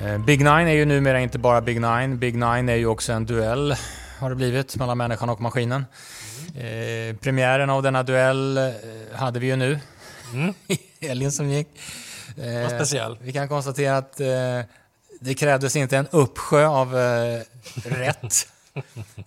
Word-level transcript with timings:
Eh, 0.00 0.18
Big 0.18 0.38
Nine 0.38 0.68
är 0.68 0.72
ju 0.72 0.84
numera 0.84 1.20
inte 1.20 1.38
bara 1.38 1.60
Big 1.60 1.80
Nine. 1.80 2.18
Big 2.18 2.34
Nine 2.34 2.68
är 2.68 2.74
ju 2.76 2.86
också 2.86 3.12
en 3.12 3.26
duell, 3.26 3.74
har 4.18 4.30
det 4.30 4.36
blivit, 4.36 4.76
mellan 4.76 4.98
människan 4.98 5.28
och 5.30 5.40
maskinen. 5.40 5.84
Eh, 6.56 7.16
premiären 7.16 7.70
av 7.70 7.82
denna 7.82 8.02
duell 8.02 8.56
eh, 8.56 8.70
hade 9.14 9.38
vi 9.40 9.46
ju 9.46 9.56
nu, 9.56 9.78
Mm. 10.34 10.54
i 11.00 11.06
helgen 11.08 11.32
som 11.32 11.48
gick. 11.48 11.68
Eh, 12.36 12.62
Vad 12.62 12.70
speciell. 12.70 13.18
Vi 13.22 13.32
kan 13.32 13.48
konstatera 13.48 13.96
att 13.96 14.20
eh, 14.20 14.26
det 15.20 15.34
krävdes 15.34 15.76
inte 15.76 15.96
en 15.96 16.06
uppsjö 16.10 16.66
av 16.66 16.98
eh, 16.98 17.40
rätt 17.84 18.34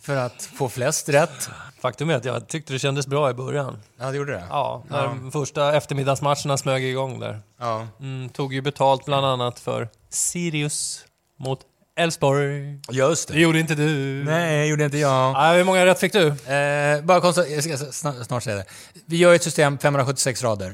för 0.01 0.15
att 0.15 0.43
få 0.43 0.69
flest 0.69 1.09
rätt. 1.09 1.49
Faktum 1.81 2.09
är 2.09 2.15
att 2.15 2.25
jag 2.25 2.47
tyckte 2.47 2.73
det 2.73 2.79
kändes 2.79 3.07
bra 3.07 3.29
i 3.29 3.33
början. 3.33 3.79
Ja, 3.99 4.11
det 4.11 4.17
gjorde 4.17 4.31
det? 4.33 4.43
Ja, 4.49 4.83
när 4.89 5.03
de 5.03 5.31
första 5.31 5.75
eftermiddagsmatcherna 5.77 6.57
smög 6.57 6.83
igång 6.83 7.19
där. 7.19 7.41
Ja. 7.59 7.87
Mm, 7.99 8.29
tog 8.29 8.53
ju 8.53 8.61
betalt 8.61 9.05
bland 9.05 9.25
annat 9.25 9.59
för 9.59 9.89
Sirius 10.09 11.05
mot 11.39 11.59
Elfsborg. 11.95 12.79
Just 12.91 13.27
Det 13.27 13.39
gjorde 13.39 13.59
inte 13.59 13.75
du. 13.75 14.23
Nej, 14.23 14.67
gjorde 14.69 14.85
inte 14.85 14.97
jag. 14.97 15.33
Nej, 15.33 15.57
hur 15.57 15.63
många 15.63 15.85
rätt 15.85 15.99
fick 15.99 16.13
du? 16.13 16.27
Eh, 16.27 17.01
bara 17.03 17.21
konstatera, 17.21 17.53
jag 17.55 17.63
ska 17.63 17.91
snart, 17.91 18.15
snart 18.25 18.43
säga 18.43 18.55
det. 18.55 18.65
Vi 19.05 19.17
gör 19.17 19.33
ett 19.33 19.43
system 19.43 19.77
576 19.77 20.43
rader. 20.43 20.73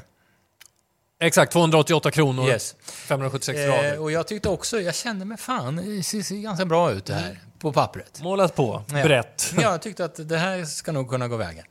Exakt, 1.22 1.52
288 1.52 2.10
kronor. 2.10 2.48
Yes. 2.48 2.74
576 2.82 3.58
Eh, 3.58 3.66
rader. 3.68 3.98
och 4.00 4.12
jag 4.12 4.26
tyckte 4.26 4.48
också, 4.48 4.80
jag 4.80 4.94
kände 4.94 5.24
mig 5.24 5.38
fan, 5.38 5.76
det 5.76 6.02
ser, 6.02 6.22
ser 6.22 6.36
ganska 6.36 6.64
bra 6.64 6.92
ut 6.92 7.04
det 7.06 7.14
här 7.14 7.38
på 7.58 7.72
pappret. 7.72 8.22
Målat 8.22 8.54
på, 8.56 8.84
Ja. 8.88 9.02
brett. 9.02 9.52
Ja, 9.56 9.62
jag 9.62 9.82
tyckte 9.82 10.04
att 10.04 10.28
det 10.28 10.38
här 10.38 10.64
ska 10.64 10.92
nog 10.92 11.10
kunna 11.10 11.28
gå 11.28 11.36
vägen. 11.36 11.64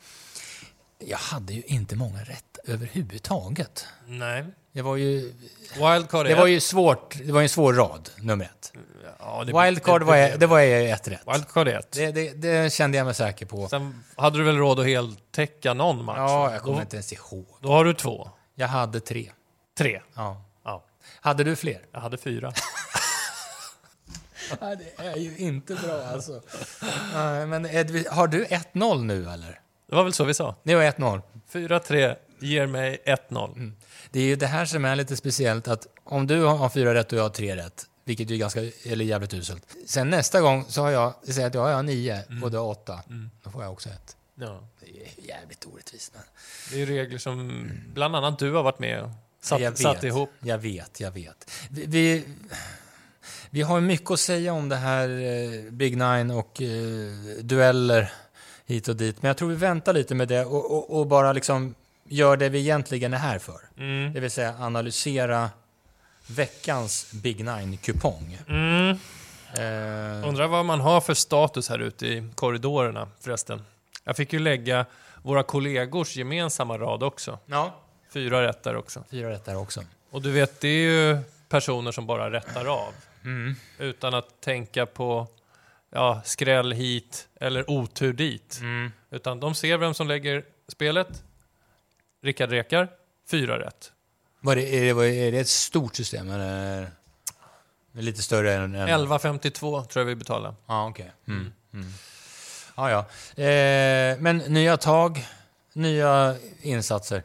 Jag 1.00 1.18
hade 1.18 1.54
ju 1.54 1.62
inte 1.66 1.96
många 1.96 2.20
rätt 2.20 2.58
överhuvudtaget. 2.66 3.86
Nej. 4.08 4.46
Det 4.74 4.82
var 4.82 4.96
ju, 4.96 5.34
Wildcard 5.78 6.26
det 6.26 6.36
var 6.36 6.48
ju 6.48 6.60
svårt, 6.60 7.16
det 7.26 7.32
var 7.32 7.40
ju 7.40 7.44
en 7.46 7.50
svår 7.50 7.74
rad, 7.74 8.10
nummer 8.18 8.46
ett. 8.46 8.74
Ja, 9.20 9.44
det- 9.44 9.64
Wildcard 9.66 10.02
det- 10.02 10.06
var, 10.06 10.16
det- 10.16 10.30
jag- 10.30 10.40
det 10.40 10.48
var 10.48 10.60
jag 10.60 10.90
ett 10.90 11.08
rätt. 11.08 11.22
Wildcard 11.34 11.68
är 11.68 11.80
ett. 11.80 11.92
Det, 11.92 12.12
det, 12.12 12.30
det 12.34 12.74
kände 12.74 12.98
jag 12.98 13.06
mig 13.06 13.14
säker 13.16 13.46
på. 13.46 13.68
Sen 13.70 14.04
hade 14.16 14.38
du 14.38 14.44
väl 14.44 14.58
råd 14.58 14.80
att 14.80 14.86
heltäcka 14.86 15.74
någon 15.74 16.06
match? 16.06 16.16
Ja, 16.18 16.52
jag 16.54 16.62
kommer 16.62 16.76
då, 16.76 16.82
inte 16.82 16.96
ens 16.96 17.14
ihåg. 17.14 17.46
då 17.62 17.70
har 17.72 17.86
du 17.86 17.94
två. 17.94 18.30
Jag 18.56 18.68
hade 18.68 19.00
tre. 19.00 19.32
Tre. 19.80 20.02
Ja. 20.16 20.42
Ja, 20.64 20.84
Hade 21.22 21.44
du 21.44 21.56
fler? 21.56 21.82
jag 21.92 22.00
hade 22.00 22.18
fyra. 22.18 22.54
Ja, 24.62 24.76
det 24.76 25.04
är 25.06 25.18
ju 25.18 25.38
inte 25.38 25.76
bra 25.76 26.04
alltså. 26.04 26.42
Nej, 27.14 27.46
Men 27.48 27.66
Edvin, 27.66 28.06
har 28.12 28.28
du 28.28 28.46
1-0 28.46 29.04
nu 29.04 29.30
eller? 29.30 29.60
Det 29.90 29.96
var 29.96 30.04
väl 30.04 30.14
så 30.14 30.24
vi 30.24 30.34
sa. 30.34 30.56
Det 30.64 30.76
var 30.76 30.84
1-0. 30.84 31.22
4-3 31.52 32.16
ger 32.40 32.68
mig 32.68 33.04
1-0. 33.06 33.52
Mm. 33.56 33.76
Det 34.12 34.20
är 34.20 34.24
ju 34.24 34.36
det 34.36 34.48
här 34.48 34.66
som 34.66 34.86
är 34.86 34.96
lite 34.96 35.16
speciellt 35.16 35.68
att 35.68 35.88
om 36.04 36.28
du 36.28 36.44
har 36.44 36.70
fyra 36.70 36.94
rätt 36.94 37.12
och 37.14 37.20
jag 37.20 37.24
har 37.24 37.30
tre 37.30 37.56
rätt, 37.56 37.86
vilket 38.06 38.30
ju 38.30 38.36
är 38.36 38.40
ganska, 38.40 38.60
eller 38.86 39.06
jävligt 39.06 39.34
uselt. 39.34 39.76
Sen 39.88 40.10
nästa 40.10 40.42
gång 40.42 40.66
så 40.68 40.82
har 40.82 40.90
jag, 40.92 41.14
säger 41.24 41.48
att 41.48 41.54
jag 41.54 41.62
har 41.74 41.84
nio 41.84 42.24
och 42.44 42.52
du 42.52 42.58
har 42.58 42.66
åtta. 42.66 43.00
Då 43.44 43.50
får 43.52 43.64
jag 43.64 43.72
också 43.72 43.90
ett. 43.90 44.18
Ja. 44.36 44.68
Det 44.80 44.86
är 44.90 45.28
jävligt 45.28 45.66
orättvist. 45.66 46.12
Men 46.14 46.24
Det 46.70 46.76
är 46.76 46.80
ju 46.80 46.86
regler 46.86 47.18
som 47.18 47.70
bland 47.94 48.16
annat 48.16 48.40
du 48.40 48.52
har 48.52 48.64
varit 48.64 48.80
med 48.80 49.04
och 49.04 49.10
satt, 49.42 49.62
jag 49.62 49.72
vet, 49.72 49.80
satt 49.80 50.04
ihop. 50.04 50.30
Jag 50.40 50.58
vet, 50.58 51.00
jag 51.00 51.12
vet. 51.12 51.52
Vi, 51.70 51.86
vi, 51.86 52.26
vi 53.50 53.62
har 53.62 53.82
mycket 53.82 54.12
att 54.12 54.20
säga 54.20 54.54
om 54.54 54.70
det 54.70 54.76
här 54.76 55.10
eh, 55.10 55.72
Big 55.72 55.98
Nine 55.98 56.32
och 56.32 56.62
eh, 56.62 57.40
dueller 57.42 58.12
hit 58.66 58.88
och 58.88 58.96
dit. 58.96 59.22
Men 59.22 59.30
jag 59.30 59.38
tror 59.38 59.50
vi 59.50 59.56
väntar 59.56 59.94
lite 59.94 60.16
med 60.16 60.28
det 60.28 60.46
och, 60.46 60.72
och, 60.72 61.00
och 61.00 61.08
bara 61.08 61.34
liksom 61.34 61.76
gör 62.04 62.38
det 62.38 62.50
vi 62.50 62.60
egentligen 62.60 63.14
är 63.14 63.18
här 63.18 63.40
för. 63.40 63.60
Mm. 63.78 64.14
Det 64.14 64.20
vill 64.20 64.32
säga 64.32 64.56
analysera 64.60 65.50
veckans 66.28 67.12
Big 67.12 67.46
Nine-kupong. 67.46 68.38
Mm. 68.48 68.90
Eh, 69.54 70.28
Undrar 70.28 70.48
vad 70.48 70.66
man 70.66 70.80
har 70.80 71.02
för 71.02 71.14
status 71.14 71.70
här 71.70 71.80
ute 71.80 72.08
i 72.08 72.30
korridorerna 72.36 73.08
förresten. 73.20 73.62
Jag 74.04 74.18
fick 74.18 74.34
ju 74.34 74.40
lägga 74.40 74.86
våra 75.22 75.44
kollegors 75.44 76.16
gemensamma 76.16 76.78
rad 76.78 77.04
också. 77.04 77.40
ja, 77.46 77.76
Fyra 78.14 78.48
rätt 78.48 78.64
där 78.64 78.76
också. 78.76 79.04
fyra 79.12 79.30
rätt 79.30 79.46
där 79.46 79.56
också. 79.56 79.84
Och 80.10 80.22
du 80.22 80.32
vet, 80.32 80.62
det 80.62 80.68
är 80.68 80.82
ju 80.82 81.18
personer 81.50 81.92
som 81.92 82.06
bara 82.08 82.32
rättar 82.32 82.66
av. 82.66 82.94
Mm. 83.24 83.56
Utan 83.78 84.14
att 84.14 84.42
tänka 84.42 84.86
på 84.86 85.28
ja, 85.90 86.22
skräll 86.26 86.72
hit 86.72 87.28
eller 87.40 87.70
otur 87.70 88.14
dit. 88.14 88.58
Mm. 88.62 88.92
Utan 89.10 89.40
de 89.40 89.56
ser 89.56 89.78
vem 89.78 89.94
som 89.94 90.08
lägger 90.08 90.44
spelet. 90.68 91.24
Rickard 92.22 92.50
Rekar, 92.50 92.88
fyra 93.32 93.60
rätt. 93.60 93.92
Var 94.40 94.56
det, 94.56 94.76
är, 94.78 94.82
det, 94.86 94.94
var- 94.94 95.04
är 95.04 95.32
det 95.32 95.40
ett 95.40 95.48
stort 95.48 95.96
system 95.96 96.30
eller? 96.32 96.92
Lite 97.92 98.22
större 98.22 98.54
än... 98.54 98.76
än 98.76 98.88
11,52 98.90 99.86
tror 99.86 100.02
jag 100.02 100.06
vi 100.06 100.16
betalar. 100.16 100.56
Ja, 100.68 100.88
okej. 100.90 101.12
Mm. 101.28 101.52
Mm. 101.74 101.88
Ja, 102.78 102.92
ja. 102.92 103.00
Eh, 103.44 104.18
men 104.20 104.38
nya 104.38 104.78
tag, 104.78 105.28
nya 105.74 106.36
insatser. 106.62 107.24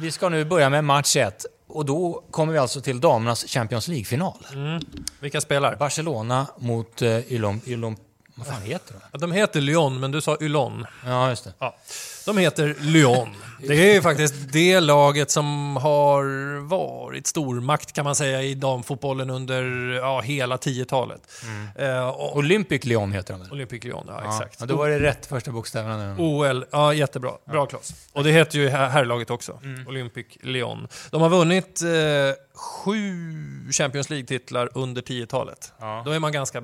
Vi 0.00 0.10
ska 0.10 0.28
nu 0.28 0.44
börja 0.44 0.70
med 0.70 0.84
match 0.84 1.16
1. 1.16 1.46
Och 1.66 1.84
då 1.84 2.24
kommer 2.30 2.52
vi 2.52 2.58
alltså 2.58 2.80
till 2.80 3.00
damernas 3.00 3.44
Champions 3.44 3.88
League-final. 3.88 4.46
Mm. 4.52 4.82
Vilka 5.20 5.40
spelar? 5.40 5.76
Barcelona 5.76 6.46
mot 6.58 7.02
eh, 7.02 7.32
Ylom... 7.32 7.60
Ylom 7.66 7.96
vad 8.34 8.46
fan 8.46 8.62
heter 8.62 8.94
det? 8.94 9.00
Ja, 9.12 9.18
De 9.18 9.32
heter 9.32 9.60
Lyon, 9.60 10.00
men 10.00 10.10
du 10.10 10.20
sa 10.20 10.36
Ylon. 10.40 10.86
Ja, 11.06 11.28
just 11.30 11.44
det. 11.44 11.52
Ja. 11.58 11.76
De 12.26 12.38
heter 12.38 12.76
Lyon. 12.80 13.28
Det 13.66 13.90
är 13.90 13.94
ju 13.94 14.02
faktiskt 14.02 14.34
det 14.52 14.80
laget 14.80 15.30
som 15.30 15.76
har 15.76 16.24
varit 16.60 17.26
stormakt 17.26 17.92
kan 17.92 18.04
man 18.04 18.14
säga 18.14 18.42
i 18.42 18.54
damfotbollen 18.54 19.30
under 19.30 19.62
ja, 19.92 20.20
hela 20.20 20.56
10-talet. 20.56 21.20
Eh, 21.78 22.08
och, 22.08 22.36
Olympic 22.36 22.84
Lyon 22.84 23.12
heter 23.12 23.34
de? 23.34 23.52
Olympic 23.52 23.84
Lyon, 23.84 24.04
ja, 24.08 24.20
Ja, 24.24 24.28
exakt. 24.28 24.56
Ja, 24.60 24.66
då 24.66 24.76
var 24.76 24.88
det 24.88 25.00
rätt 25.00 25.26
första 25.26 25.50
bokstäverna. 25.50 26.16
OL, 26.18 26.64
ja 26.70 26.94
jättebra. 26.94 27.32
Bra 27.50 27.66
Klas. 27.66 27.94
Och 28.12 28.24
det 28.24 28.30
heter 28.30 28.58
ju 28.58 28.68
här- 28.68 28.88
herrlaget 28.88 29.30
också. 29.30 29.60
Olympic 29.86 30.26
Lyon. 30.40 30.88
De 31.10 31.22
har 31.22 31.28
vunnit 31.28 31.82
eh, 31.82 31.88
sju 32.54 33.24
Champions 33.72 34.10
League-titlar 34.10 34.68
under 34.74 35.02
10-talet. 35.02 35.72
Ja. 35.80 36.02
Då 36.04 36.10
är 36.10 36.18
man 36.18 36.32
ganska 36.32 36.62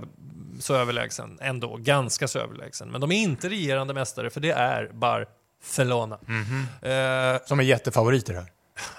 så 0.60 0.74
överlägsen 0.74 1.38
ändå. 1.40 1.76
Ganska 1.76 2.28
så 2.28 2.38
överlägsen. 2.38 2.90
Men 2.90 3.00
de 3.00 3.12
är 3.12 3.16
inte 3.22 3.48
regerande 3.48 3.94
mästare, 3.94 4.30
för 4.30 4.40
det 4.40 4.50
är 4.50 4.90
Barcelona. 5.60 6.18
Eh, 6.82 7.40
Som 7.46 7.60
är 7.60 7.64
jättefavoriter 7.64 8.34
här. 8.34 8.46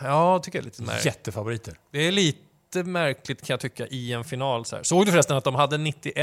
ja, 0.01 0.39
tycker 0.39 0.57
jag 0.57 0.63
är 0.63 0.65
lite 0.65 0.81
märkligt. 0.83 1.05
Jättefavoriter. 1.05 1.73
Det 1.91 2.07
är 2.07 2.11
lite 2.11 2.83
märkligt 2.83 3.39
kan 3.45 3.53
jag 3.53 3.59
tycka 3.59 3.87
i 3.87 4.13
en 4.13 4.23
final. 4.23 4.65
Så 4.65 4.75
här. 4.75 4.83
Såg 4.83 5.05
du 5.05 5.11
förresten 5.11 5.37
att 5.37 5.43
de 5.43 5.55
hade 5.55 5.77
91 5.77 6.13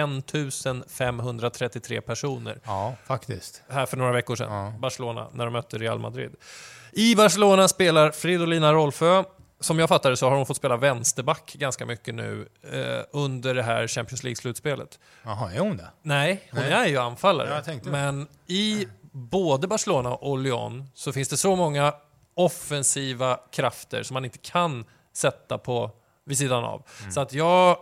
533 0.88 2.00
personer 2.00 2.58
Ja, 2.64 2.94
faktiskt. 3.06 3.62
här 3.68 3.86
för 3.86 3.96
några 3.96 4.12
veckor 4.12 4.36
sedan, 4.36 4.52
Ja. 4.52 4.72
Barcelona, 4.78 5.28
när 5.32 5.44
de 5.44 5.52
mötte 5.52 5.78
Real 5.78 5.98
Madrid. 5.98 6.34
I 6.92 7.14
Barcelona 7.16 7.68
spelar 7.68 8.10
Fridolina 8.10 8.72
Rolfö. 8.72 9.24
Som 9.60 9.78
jag 9.78 9.88
fattar 9.88 10.10
det 10.10 10.16
så 10.16 10.28
har 10.28 10.36
hon 10.36 10.46
fått 10.46 10.56
spela 10.56 10.76
vänsterback 10.76 11.52
ganska 11.58 11.86
mycket 11.86 12.14
nu 12.14 12.48
eh, 12.72 13.04
under 13.12 13.54
det 13.54 13.62
här 13.62 13.86
Champions 13.88 14.22
League-slutspelet. 14.22 14.98
Jaha, 15.22 15.52
är 15.52 15.58
hon 15.58 15.76
det? 15.76 15.90
Nej, 16.02 16.48
hon 16.50 16.60
Nej. 16.60 16.72
är 16.72 16.86
ju 16.86 16.98
anfallare. 16.98 17.62
Men 17.82 18.26
i 18.46 18.86
både 19.16 19.68
Barcelona 19.68 20.14
och 20.14 20.38
Lyon 20.38 20.90
så 20.94 21.12
finns 21.12 21.28
det 21.28 21.36
så 21.36 21.56
många 21.56 21.94
offensiva 22.34 23.40
krafter 23.52 24.02
som 24.02 24.14
man 24.14 24.24
inte 24.24 24.38
kan 24.38 24.84
sätta 25.12 25.58
på 25.58 25.90
vid 26.24 26.38
sidan 26.38 26.64
av. 26.64 26.82
Mm. 27.00 27.12
Så 27.12 27.20
att 27.20 27.32
jag 27.32 27.70
eh, 27.70 27.76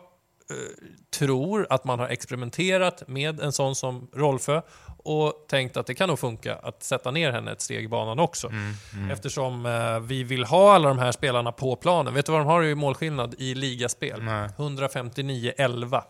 tror 1.18 1.66
att 1.70 1.84
man 1.84 1.98
har 1.98 2.08
experimenterat 2.08 3.08
med 3.08 3.40
en 3.40 3.52
sån 3.52 3.74
som 3.74 4.08
Rolfö 4.12 4.62
och 5.04 5.44
tänkt 5.48 5.76
att 5.76 5.86
det 5.86 5.94
kan 5.94 6.08
nog 6.08 6.18
funka 6.18 6.56
att 6.56 6.82
sätta 6.82 7.10
ner 7.10 7.32
henne 7.32 7.52
ett 7.52 7.60
steg 7.60 7.84
i 7.84 7.88
banan 7.88 8.18
också. 8.18 8.48
Mm, 8.48 9.10
Eftersom 9.10 9.66
eh, 9.66 10.00
vi 10.00 10.24
vill 10.24 10.44
ha 10.44 10.74
alla 10.74 10.88
de 10.88 10.98
här 10.98 11.12
spelarna 11.12 11.52
på 11.52 11.76
planen. 11.76 12.14
Vet 12.14 12.26
du 12.26 12.32
vad 12.32 12.40
de 12.40 12.46
har 12.46 12.62
i 12.62 12.74
målskillnad 12.74 13.34
i 13.38 13.54
ligaspel? 13.54 14.22
Nej. 14.22 14.48
159-11. 14.56 16.02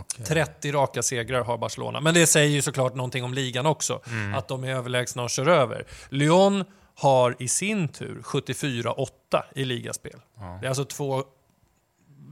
Okej. 0.00 0.26
30 0.26 0.72
raka 0.72 1.02
segrar 1.02 1.44
har 1.44 1.58
Barcelona. 1.58 2.00
Men 2.00 2.14
det 2.14 2.26
säger 2.26 2.50
ju 2.50 2.62
såklart 2.62 2.94
någonting 2.94 3.24
om 3.24 3.34
ligan 3.34 3.66
också. 3.66 4.00
Att 4.34 4.48
de 4.48 4.64
är 4.64 4.68
överlägsna 4.74 5.22
och 5.22 5.30
kör 5.30 5.48
över. 5.48 5.86
Lyon 6.08 6.64
har 6.94 7.36
i 7.38 7.48
sin 7.48 7.88
tur 7.88 8.20
74-8 8.24 9.08
i 9.54 9.64
ligaspel. 9.64 10.20
Det 10.60 10.66
är 10.66 10.68
alltså 10.68 10.84
två 10.84 11.24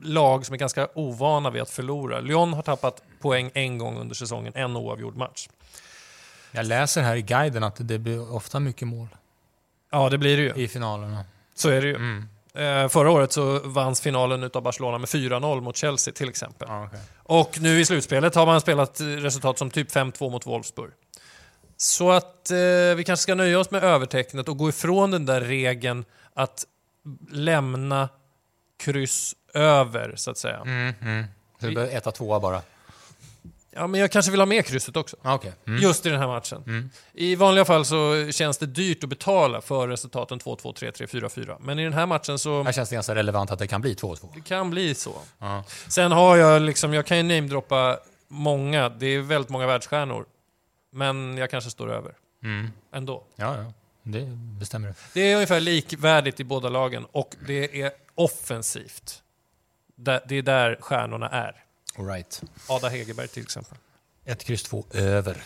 lag 0.02 0.46
som 0.46 0.52
är 0.54 0.58
ganska 0.58 0.88
ovana 0.94 1.50
vid 1.50 1.62
att 1.62 1.70
förlora. 1.70 2.20
Lyon 2.20 2.52
har 2.52 2.62
tappat 2.62 3.02
poäng 3.20 3.50
en 3.54 3.78
gång 3.78 3.98
under 3.98 4.14
säsongen, 4.14 4.52
en 4.56 4.76
oavgjord 4.76 5.16
match. 5.16 5.48
Jag 6.52 6.66
läser 6.66 7.02
här 7.02 7.16
i 7.16 7.22
guiden 7.22 7.64
att 7.64 7.88
det 7.88 7.98
blir 7.98 8.34
ofta 8.34 8.60
mycket 8.60 8.88
mål 8.88 9.08
Ja, 9.90 10.08
det 10.08 10.18
blir 10.18 10.36
det 10.36 10.42
ju. 10.42 10.64
i 10.64 10.68
finalerna. 10.68 11.24
Så 11.54 11.68
är 11.68 11.80
det 11.80 11.88
ju. 11.88 11.94
Mm. 11.94 12.28
Eh, 12.58 12.88
förra 12.88 13.10
året 13.10 13.32
så 13.32 13.58
vanns 13.58 14.00
finalen 14.00 14.42
utav 14.42 14.62
Barcelona 14.62 14.98
med 14.98 15.08
4-0 15.08 15.60
mot 15.60 15.76
Chelsea 15.76 16.14
till 16.14 16.28
exempel. 16.28 16.68
Ja, 16.70 16.84
okej. 16.84 17.00
Och 17.22 17.60
nu 17.60 17.80
i 17.80 17.84
slutspelet 17.84 18.34
har 18.34 18.46
man 18.46 18.60
spelat 18.60 19.00
resultat 19.00 19.58
som 19.58 19.70
typ 19.70 19.90
5-2 19.90 20.30
mot 20.30 20.46
Wolfsburg. 20.46 20.92
Så 21.76 22.10
att 22.10 22.50
eh, 22.50 22.56
vi 22.96 23.04
kanske 23.06 23.22
ska 23.22 23.34
nöja 23.34 23.58
oss 23.58 23.70
med 23.70 23.84
övertecknet 23.84 24.48
och 24.48 24.56
gå 24.56 24.68
ifrån 24.68 25.10
den 25.10 25.26
där 25.26 25.40
regeln 25.40 26.04
att 26.34 26.64
lämna 27.30 28.08
kryss 28.78 29.34
över, 29.54 30.12
så 30.16 30.30
att 30.30 30.38
säga. 30.38 30.60
Mm, 30.60 30.94
mm. 31.02 31.24
Så 31.60 31.66
det 31.66 31.72
blir 31.72 31.96
etta, 31.96 32.10
tvåa 32.12 32.40
bara? 32.40 32.62
Ja, 33.76 33.86
men 33.86 34.00
jag 34.00 34.10
kanske 34.10 34.30
vill 34.30 34.40
ha 34.40 34.46
med 34.46 34.66
krysset 34.66 34.96
också. 34.96 35.16
Ah, 35.22 35.34
okay. 35.34 35.52
Mm. 35.66 35.82
Just 35.82 36.06
i 36.06 36.08
den 36.08 36.20
här 36.20 36.26
matchen. 36.26 36.90
I 37.12 37.36
vanliga 37.36 37.64
fall 37.64 37.84
så 37.84 38.30
känns 38.30 38.58
det 38.58 38.66
dyrt 38.66 39.04
att 39.04 39.10
betala 39.10 39.60
för 39.60 39.88
resultaten 39.88 40.40
2-2, 40.40 40.74
3-3, 40.74 41.06
4-4. 41.06 41.56
Men 41.60 41.78
i 41.78 41.84
den 41.84 41.92
här 41.92 42.06
matchen 42.06 42.38
så... 42.38 42.62
Här 42.62 42.72
känns 42.72 42.88
det 42.88 42.94
ganska 42.94 43.14
relevant 43.14 43.50
att 43.50 43.58
det 43.58 43.66
kan 43.66 43.80
bli 43.80 43.94
2-2. 43.94 44.28
Det 44.34 44.40
kan 44.40 44.70
bli 44.70 44.94
så. 44.94 45.14
Ja. 45.38 45.64
Sen 45.88 46.12
har 46.12 46.36
jag 46.36 46.62
liksom, 46.62 46.94
jag 46.94 47.06
kan 47.06 47.16
ju 47.16 47.22
namedroppa 47.22 47.98
många, 48.28 48.88
det 48.88 49.06
är 49.06 49.20
väldigt 49.20 49.50
många 49.50 49.66
världsstjärnor. 49.66 50.26
Men 50.92 51.36
jag 51.36 51.50
kanske 51.50 51.70
står 51.70 51.92
över. 51.92 52.12
Mm. 52.42 52.70
Ändå. 52.92 53.24
Ja, 53.36 53.56
ja. 53.56 53.72
Det 54.02 54.20
bestämmer 54.58 54.88
du. 54.88 54.94
Det 55.12 55.20
är 55.20 55.34
ungefär 55.34 55.60
likvärdigt 55.60 56.40
i 56.40 56.44
båda 56.44 56.68
lagen 56.68 57.06
och 57.12 57.36
det 57.46 57.82
är 57.82 57.90
offensivt. 58.14 59.22
Det 59.96 60.32
är 60.32 60.42
där 60.42 60.78
stjärnorna 60.80 61.28
är. 61.28 61.63
All 61.98 62.06
right. 62.06 62.42
Ada 62.68 62.88
Hegerberg 62.88 63.28
till 63.28 63.42
exempel. 63.42 63.78
Ett 64.24 64.44
kryss 64.44 64.62
två 64.62 64.84
över, 64.90 65.36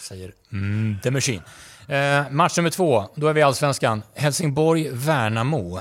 säger 0.00 0.32
mm, 0.52 0.96
The 1.02 1.10
Machine. 1.10 1.42
Eh, 1.88 2.30
match 2.30 2.56
nummer 2.56 2.70
två, 2.70 3.08
då 3.14 3.26
är 3.26 3.32
vi 3.32 3.40
i 3.40 3.42
Allsvenskan. 3.42 4.02
Helsingborg-Värnamo. 4.14 5.80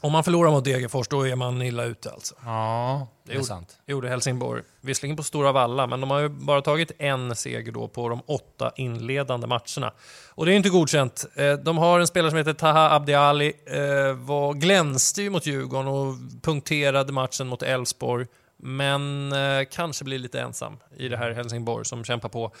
Om 0.00 0.12
man 0.12 0.24
förlorar 0.24 0.50
mot 0.50 0.64
Degerfors, 0.64 1.08
då 1.08 1.26
är 1.28 1.36
man 1.36 1.62
illa 1.62 1.84
ute 1.84 2.10
alltså. 2.10 2.34
Ja, 2.44 3.06
det 3.26 3.32
är 3.32 3.36
Jo. 3.36 3.44
sant. 3.44 3.78
gjorde 3.86 4.08
Helsingborg. 4.08 4.62
Visserligen 4.80 5.16
på 5.16 5.22
Stora 5.22 5.52
Valla, 5.52 5.86
men 5.86 6.00
de 6.00 6.10
har 6.10 6.20
ju 6.20 6.28
bara 6.28 6.62
tagit 6.62 6.90
en 6.98 7.36
seger 7.36 7.72
då 7.72 7.88
på 7.88 8.08
de 8.08 8.22
åtta 8.26 8.72
inledande 8.76 9.46
matcherna. 9.46 9.92
Och 10.28 10.46
det 10.46 10.52
är 10.52 10.56
inte 10.56 10.68
godkänt. 10.68 11.24
Eh, 11.34 11.52
De 11.52 11.78
har 11.78 12.00
en 12.00 12.06
spelare 12.06 12.30
som 12.30 12.38
heter 12.38 12.52
Taha 12.52 12.90
Abdiali, 12.94 13.52
eh, 13.66 14.12
var, 14.14 14.54
glänste 14.54 15.22
ju 15.22 15.30
mot 15.30 15.46
Djurgården 15.46 15.88
och 15.88 16.14
punkterade 16.42 17.12
matchen 17.12 17.46
mot 17.48 17.62
Elfsborg. 17.62 18.26
Men 18.64 19.32
eh, 19.32 19.64
kanske 19.70 20.04
blir 20.04 20.18
lite 20.18 20.40
ensam 20.40 20.76
i 20.96 21.08
det 21.08 21.16
här 21.16 21.30
Helsingborg 21.30 21.84
som 21.84 22.04
kämpar 22.04 22.28
på. 22.28 22.52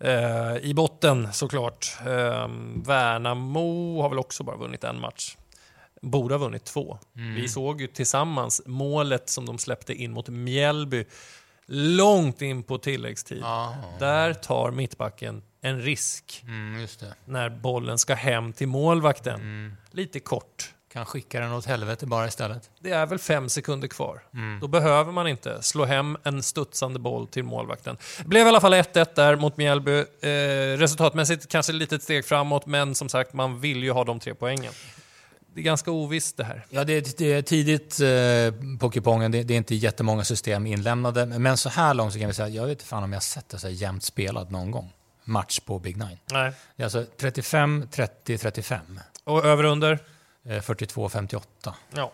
Eh, 0.00 0.56
I 0.56 0.72
botten 0.74 1.32
såklart. 1.32 1.96
Eh, 2.06 2.48
Värnamo 2.84 4.02
har 4.02 4.08
väl 4.08 4.18
också 4.18 4.44
bara 4.44 4.56
vunnit 4.56 4.84
en 4.84 5.00
match. 5.00 5.36
Borde 6.02 6.34
ha 6.34 6.38
vunnit 6.38 6.64
två. 6.64 6.98
Vi 7.12 7.48
såg 7.48 7.80
ju 7.80 7.86
tillsammans 7.86 8.62
målet 8.66 9.28
som 9.28 9.46
de 9.46 9.58
släppte 9.58 9.94
in 9.94 10.12
mot 10.12 10.28
Mjällby 10.28 11.04
långt 11.66 12.42
in 12.42 12.62
på 12.62 12.78
tilläggstid. 12.78 13.40
Ja, 13.42 13.74
Där 13.98 14.34
tar 14.34 14.70
mittbacken 14.70 15.42
en 15.60 15.80
risk 15.82 16.42
mm, 16.46 16.86
när 17.24 17.50
bollen 17.50 17.98
ska 17.98 18.14
hem 18.14 18.52
till 18.52 18.68
målvakten. 18.68 19.34
Mm. 19.40 19.76
Lite 19.90 20.20
kort. 20.20 20.74
Kan 20.92 21.06
skicka 21.06 21.40
den 21.40 21.52
åt 21.52 21.66
helvete 21.66 22.06
bara 22.06 22.26
istället. 22.26 22.70
Det 22.80 22.90
är 22.90 23.06
väl 23.06 23.18
fem 23.18 23.48
sekunder 23.48 23.88
kvar. 23.88 24.22
Mm. 24.34 24.60
Då 24.60 24.68
behöver 24.68 25.12
man 25.12 25.28
inte 25.28 25.62
slå 25.62 25.84
hem 25.84 26.16
en 26.22 26.42
studsande 26.42 26.98
boll 26.98 27.26
till 27.26 27.44
målvakten. 27.44 27.96
Det 28.18 28.28
blev 28.28 28.46
i 28.46 28.48
alla 28.48 28.60
fall 28.60 28.74
1-1 28.74 29.06
där 29.14 29.36
mot 29.36 29.56
Mjällby. 29.56 29.98
Eh, 29.98 30.78
resultatmässigt 30.78 31.48
kanske 31.48 31.84
ett 31.84 32.02
steg 32.02 32.24
framåt, 32.24 32.66
men 32.66 32.94
som 32.94 33.08
sagt, 33.08 33.32
man 33.32 33.60
vill 33.60 33.82
ju 33.82 33.90
ha 33.90 34.04
de 34.04 34.20
tre 34.20 34.34
poängen. 34.34 34.72
Det 35.54 35.60
är 35.60 35.64
ganska 35.64 35.90
ovisst 35.90 36.36
det 36.36 36.44
här. 36.44 36.66
Ja, 36.70 36.84
det 36.84 36.92
är, 36.92 37.04
det 37.18 37.32
är 37.32 37.42
tidigt 37.42 38.00
eh, 38.00 38.78
på 38.78 38.90
kupongen. 38.90 39.32
Det, 39.32 39.42
det 39.42 39.54
är 39.54 39.58
inte 39.58 39.74
jättemånga 39.74 40.24
system 40.24 40.66
inlämnade. 40.66 41.26
Men 41.26 41.56
så 41.56 41.68
här 41.68 41.94
långt 41.94 42.12
så 42.12 42.18
kan 42.18 42.28
vi 42.28 42.34
säga, 42.34 42.48
jag 42.48 42.62
vet 42.62 42.70
inte 42.70 42.84
fan 42.84 43.02
om 43.02 43.12
jag 43.12 43.22
sett 43.22 43.48
det 43.48 43.58
så 43.58 43.66
här 43.66 43.74
jämnt 43.74 44.04
spelat 44.04 44.50
någon 44.50 44.70
gång. 44.70 44.92
Match 45.24 45.60
på 45.60 45.78
Big 45.78 45.96
Nine. 45.96 46.18
Nej. 46.32 46.52
Det 46.76 46.82
är 46.82 46.84
alltså 46.84 47.04
35, 47.20 47.88
30, 47.90 48.38
35. 48.38 49.00
Och 49.24 49.44
över 49.44 49.64
under? 49.64 49.98
Eh, 50.50 50.60
42, 50.60 51.08
58. 51.08 51.74
Ja. 51.94 52.12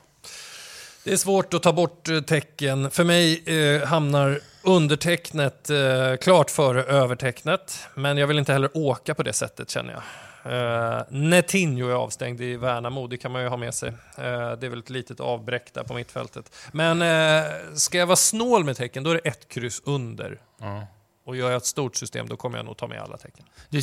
Det 1.04 1.12
är 1.12 1.16
svårt 1.16 1.54
att 1.54 1.62
ta 1.62 1.72
bort 1.72 2.08
eh, 2.08 2.20
tecken. 2.20 2.90
För 2.90 3.04
mig 3.04 3.42
eh, 3.46 3.86
hamnar 3.86 4.40
undertecknet 4.62 5.70
eh, 5.70 6.16
klart 6.20 6.50
före 6.50 6.82
övertecknet. 6.84 7.88
Men 7.94 8.16
jag 8.16 8.26
vill 8.26 8.38
inte 8.38 8.52
heller 8.52 8.70
åka 8.74 9.14
på 9.14 9.22
det 9.22 9.32
sättet 9.32 9.70
känner 9.70 9.92
jag. 9.92 10.02
Eh, 10.52 11.02
Netinho 11.08 11.88
är 11.88 11.94
avstängd 11.94 12.40
i 12.40 12.56
Värnamo, 12.56 13.06
det 13.06 13.16
kan 13.16 13.32
man 13.32 13.42
ju 13.42 13.48
ha 13.48 13.56
med 13.56 13.74
sig. 13.74 13.88
Eh, 13.88 14.52
det 14.52 14.66
är 14.66 14.68
väl 14.68 14.78
ett 14.78 14.90
litet 14.90 15.20
avbräck 15.20 15.74
där 15.74 15.82
på 15.82 15.94
mittfältet. 15.94 16.56
Men 16.72 17.02
eh, 17.02 17.50
ska 17.74 17.98
jag 17.98 18.06
vara 18.06 18.16
snål 18.16 18.64
med 18.64 18.76
tecken, 18.76 19.02
då 19.04 19.10
är 19.10 19.14
det 19.14 19.28
ett 19.28 19.48
kryss 19.48 19.82
under. 19.84 20.40
Ja. 20.60 20.86
Och 21.26 21.36
gör 21.36 21.50
jag 21.50 21.56
ett 21.56 21.66
stort 21.66 21.96
system, 21.96 22.28
då 22.28 22.36
kommer 22.36 22.56
jag 22.58 22.64
nog 22.66 22.76
ta 22.76 22.86
med 22.86 23.00
alla 23.00 23.16
tecken. 23.16 23.44
Du, 23.68 23.82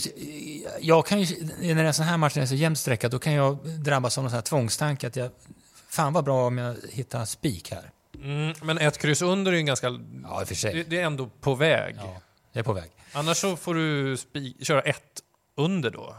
jag 0.81 1.06
kan 1.06 1.22
ju, 1.22 1.45
när 1.62 1.75
det 1.75 1.81
är 1.81 1.86
en 1.86 1.94
sån 1.94 2.06
här 2.06 2.18
match, 2.18 2.36
när 2.36 2.42
det 2.42 2.45
är 2.45 2.48
så 2.48 2.56
jämnt 2.56 2.80
streckat, 2.80 3.12
då 3.12 3.19
kan 3.19 3.34
jag 3.34 3.57
drabbas 3.66 4.18
av 4.18 4.24
någon 4.24 4.31
sån 4.31 4.36
här 4.38 4.42
tvångstanke 4.42 5.07
att 5.07 5.16
jag, 5.16 5.31
fan 5.90 6.13
vad 6.13 6.24
bra 6.24 6.48
om 6.48 6.57
jag 6.57 6.75
hittar 6.92 7.19
en 7.19 7.28
spik 7.28 7.72
här. 7.72 7.92
Mm, 8.24 8.54
men 8.62 8.78
ett 8.78 8.98
kryss 8.98 9.22
under 9.22 9.51
är 9.51 9.57
ju 9.57 9.63
ganska... 9.63 10.00
Ja, 10.24 10.45
för 10.45 10.56
sig. 10.56 10.74
Det, 10.74 10.84
det 10.84 11.00
är 11.00 11.06
ändå 11.06 11.30
på 11.42 11.56
väg. 11.56 11.95
Ja, 12.00 12.18
det 12.54 12.60
är 12.60 12.63
på 12.63 12.74
väg. 12.74 12.92
Annars 13.13 13.38
så 13.38 13.56
får 13.56 13.74
du 13.75 14.16
spi- 14.16 14.63
köra 14.66 14.81
ett 14.81 15.01
under 15.57 15.89
då. 15.89 16.16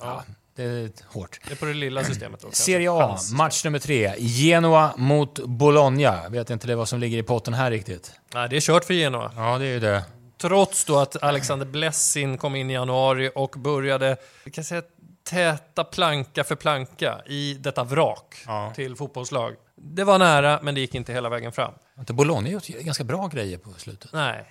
Ja, 0.00 0.24
det 0.56 0.62
är 0.62 0.90
hårt. 1.06 1.40
Det 1.46 1.52
är 1.52 1.56
på 1.56 1.64
det 1.64 1.74
lilla 1.74 2.04
systemet 2.04 2.40
då. 2.40 2.50
Serie 2.52 2.92
A, 2.92 3.18
match 3.32 3.64
nummer 3.64 3.78
tre. 3.78 4.14
Genoa 4.18 4.94
mot 4.96 5.38
Bologna. 5.44 6.28
Vet 6.28 6.50
inte 6.50 6.66
det 6.66 6.74
vad 6.74 6.88
som 6.88 7.00
ligger 7.00 7.18
i 7.18 7.22
potten 7.22 7.54
här 7.54 7.70
riktigt. 7.70 8.12
Nej, 8.34 8.48
det 8.48 8.56
är 8.56 8.60
kört 8.60 8.84
för 8.84 8.94
Genoa. 8.94 9.32
Ja, 9.36 9.58
det 9.58 9.64
är 9.64 9.72
ju 9.72 9.80
det. 9.80 10.04
Trots 10.38 10.84
då 10.84 10.98
att 10.98 11.22
Alexander 11.22 11.66
Blessin 11.66 12.38
kom 12.38 12.56
in 12.56 12.70
i 12.70 12.72
januari 12.72 13.30
och 13.34 13.50
började, 13.58 14.16
vi 14.44 14.50
kan 14.50 14.64
säga 14.64 14.82
täta 15.24 15.84
planka 15.84 16.44
för 16.44 16.54
planka 16.54 17.22
i 17.26 17.54
detta 17.54 17.84
vrak 17.84 18.34
Ja. 18.46 18.72
till 18.74 18.96
fotbollslag. 18.96 19.54
Det 19.76 20.04
var 20.04 20.18
nära, 20.18 20.58
men 20.62 20.74
det 20.74 20.80
gick 20.80 20.94
inte 20.94 21.12
hela 21.12 21.28
vägen 21.28 21.52
fram. 21.52 21.72
Har 21.94 22.02
inte 22.02 22.12
Bologna 22.12 22.48
gjort 22.48 22.66
ganska 22.66 23.04
bra 23.04 23.26
grejer 23.26 23.58
på 23.58 23.70
slutet? 23.72 24.10
Nej, 24.12 24.44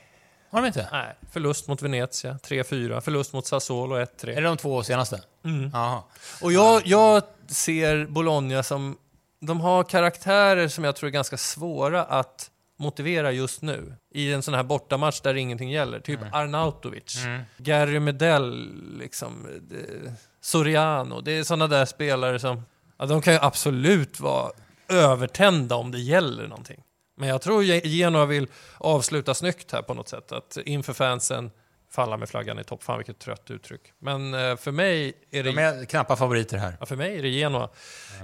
Har 0.50 0.62
de 0.62 0.68
inte? 0.68 0.90
nej. 0.92 1.16
Förlust 1.32 1.68
mot 1.68 1.82
Venezia, 1.82 2.38
3-4. 2.44 3.02
Förlust 3.02 3.34
mot 3.34 3.48
Sassuolo, 3.48 3.96
1-3. 3.96 4.30
Är 4.30 4.36
det 4.36 4.48
de 4.48 4.58
två 4.58 4.84
senaste? 4.84 5.22
Mm. 5.46 5.70
Jaha. 5.74 6.04
Och 6.42 6.52
jag, 6.52 6.82
jag 6.86 7.24
ser 7.48 8.06
Bologna 8.06 8.64
som... 8.64 8.98
De 9.40 9.62
har 9.62 9.84
karaktärer 9.84 10.68
som 10.68 10.84
jag 10.84 10.96
tror 10.96 11.08
är 11.08 11.12
ganska 11.12 11.38
svåra 11.38 12.04
att 12.04 12.52
motivera 12.78 13.32
just 13.32 13.62
nu. 13.62 13.96
I 14.14 14.34
en 14.34 14.42
sån 14.42 14.54
här 14.54 14.64
bortamatch 14.64 15.22
där 15.22 15.36
ingenting 15.36 15.72
gäller. 15.72 16.00
Typ 16.00 16.20
Arnautovic, 16.32 17.18
Gary 17.58 18.00
Medell, 18.00 18.82
liksom, 19.00 19.48
det, 19.62 20.14
Soriano. 20.42 21.22
Det 21.22 21.32
är 21.32 21.44
såna 21.44 21.68
där 21.68 21.86
spelare 21.86 22.40
som... 22.40 22.66
Ja, 22.98 23.06
de 23.06 23.22
kan 23.22 23.34
ju 23.34 23.40
absolut 23.42 24.20
vara 24.20 24.52
övertända 24.90 25.76
om 25.76 25.92
det 25.92 26.00
gäller 26.00 26.48
någonting. 26.48 26.84
Men 27.18 27.30
jag 27.30 27.42
tror 27.42 27.64
Ge- 27.64 27.88
Genoa 27.88 28.26
vill 28.26 28.48
avsluta 28.78 29.34
snyggt 29.34 29.72
här 29.72 29.82
på 29.82 29.94
något 29.94 30.10
sätt. 30.10 30.32
Att 30.32 30.58
inför 30.66 30.94
fansen 30.94 31.52
falla 31.92 32.18
med 32.18 32.30
flaggan 32.30 32.60
i 32.60 32.64
topp. 32.64 32.84
Fan 32.84 32.98
vilket 32.98 33.20
trött 33.20 33.52
uttryck. 33.52 33.82
Men 34.00 34.34
eh, 34.34 34.56
för 34.56 34.72
mig 34.72 35.14
är 35.32 35.44
det... 35.44 35.52
De 35.52 35.58
är 35.58 35.86
knappa 35.86 36.16
favoriter 36.16 36.58
här. 36.58 36.78
Ja, 36.80 36.86
för 36.86 36.96
mig 36.96 37.18
är 37.18 37.22
det 37.22 37.30
Genoa. 37.30 37.70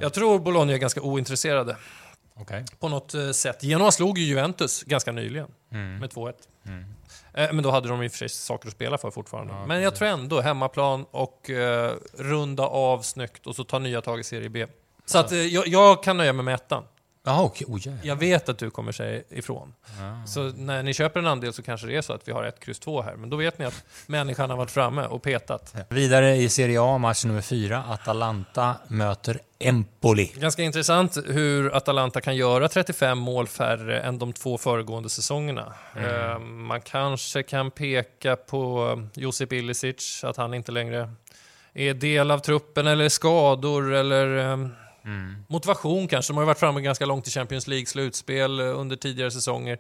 Jag 0.02 0.14
tror 0.14 0.40
Bologna 0.40 0.74
är 0.74 0.78
ganska 0.78 1.02
ointresserade 1.02 1.78
Okej. 2.42 2.66
på 2.80 2.90
något 2.90 3.14
eh, 3.14 3.32
sätt. 3.32 3.64
Genoa 3.64 3.92
slog 3.92 4.18
ju 4.18 4.26
Juventus 4.26 4.84
ganska 4.84 5.12
nyligen 5.12 5.48
med 5.70 6.10
2-1. 6.10 6.34
Eh, 7.34 7.54
Men 7.54 7.64
då 7.64 7.72
hade 7.72 7.90
de 7.90 8.04
i 8.04 8.08
och 8.08 8.12
för 8.12 8.18
sig 8.18 8.30
saker 8.30 8.68
att 8.68 8.74
spela 8.74 8.98
för 8.98 9.12
fortfarande. 9.12 9.54
Men 9.68 9.82
jag 9.82 9.96
tror 9.96 10.08
ändå 10.08 10.42
hemmaplan 10.42 11.06
och 11.12 11.50
eh, 11.50 11.92
runda 12.18 12.64
av 12.64 13.02
snyggt 13.02 13.48
och 13.48 13.56
så 13.56 13.64
ta 13.64 13.80
nya 13.80 14.02
tag 14.02 14.20
i 14.20 14.24
Serie 14.24 14.50
B. 14.50 14.68
Så 15.06 15.18
att, 15.18 15.32
eh, 15.32 15.38
jag, 15.40 15.68
jag 15.68 16.04
kan 16.04 16.18
nöja 16.18 16.34
mig 16.34 16.46
med 16.46 16.54
ettan. 16.54 16.84
Jaha, 17.24 17.44
okej. 17.44 17.68
Oh, 17.70 17.80
jävlar. 17.88 18.06
Jag 18.06 18.16
vet 18.16 18.50
att 18.50 18.58
du 18.58 18.70
kommer 18.70 18.92
säga 18.92 19.22
ifrån. 19.30 19.74
Så 20.28 20.44
när 20.44 20.84
ni 20.84 20.94
köper 20.94 21.20
en 21.20 21.28
andel 21.28 21.54
så 21.54 21.64
kanske 21.64 21.88
det 21.88 21.96
är 21.96 22.02
så 22.02 22.14
att 22.14 22.28
vi 22.28 22.32
har 22.32 22.44
ett 22.44 22.60
kryss 22.60 22.80
två 22.80 23.02
här. 23.02 23.16
Men 23.16 23.30
då 23.30 23.38
vet 23.38 23.60
ni 23.60 23.66
att 23.66 23.84
människan 24.08 24.50
har 24.50 24.58
varit 24.58 24.72
framme 24.72 25.06
och 25.06 25.22
petat. 25.22 25.76
Vidare 25.90 26.36
i 26.36 26.50
Serie 26.50 26.82
A, 26.82 26.98
match 26.98 27.26
nummer 27.26 27.42
fyra. 27.42 27.84
Atalanta 27.90 28.76
möter 28.88 29.40
Empoli. 29.60 30.32
Ganska 30.36 30.64
intressant 30.64 31.18
hur 31.28 31.76
Atalanta 31.76 32.22
kan 32.22 32.36
göra 32.36 32.68
35 32.68 33.18
mål 33.18 33.48
färre 33.48 34.02
än 34.02 34.20
de 34.20 34.34
två 34.34 34.58
föregående 34.58 35.10
säsongerna. 35.10 35.74
Eh, 35.96 36.40
man 36.40 36.82
kanske 36.82 37.44
kan 37.44 37.72
peka 37.72 38.36
på 38.36 38.88
Josip 39.14 39.54
Ilicic, 39.54 40.24
att 40.24 40.38
han 40.38 40.54
inte 40.54 40.72
längre 40.72 41.14
är 41.74 41.94
del 41.94 42.32
av 42.32 42.40
truppen, 42.40 42.88
eller 42.88 43.10
skador, 43.10 43.94
eller 43.94 44.70
Mm. 45.06 45.36
motivation 45.48 46.08
kanske. 46.08 46.34
De 46.34 46.38
har 46.38 46.44
ju 46.44 46.48
varit 46.48 46.60
framme 46.60 46.82
ganska 46.82 47.06
långt 47.06 47.28
i 47.28 47.32
Champions 47.32 47.68
League-slutspel 47.68 48.60
eh, 48.60 48.80
under 48.80 48.96
tidigare 48.96 49.32
säsonger. 49.32 49.80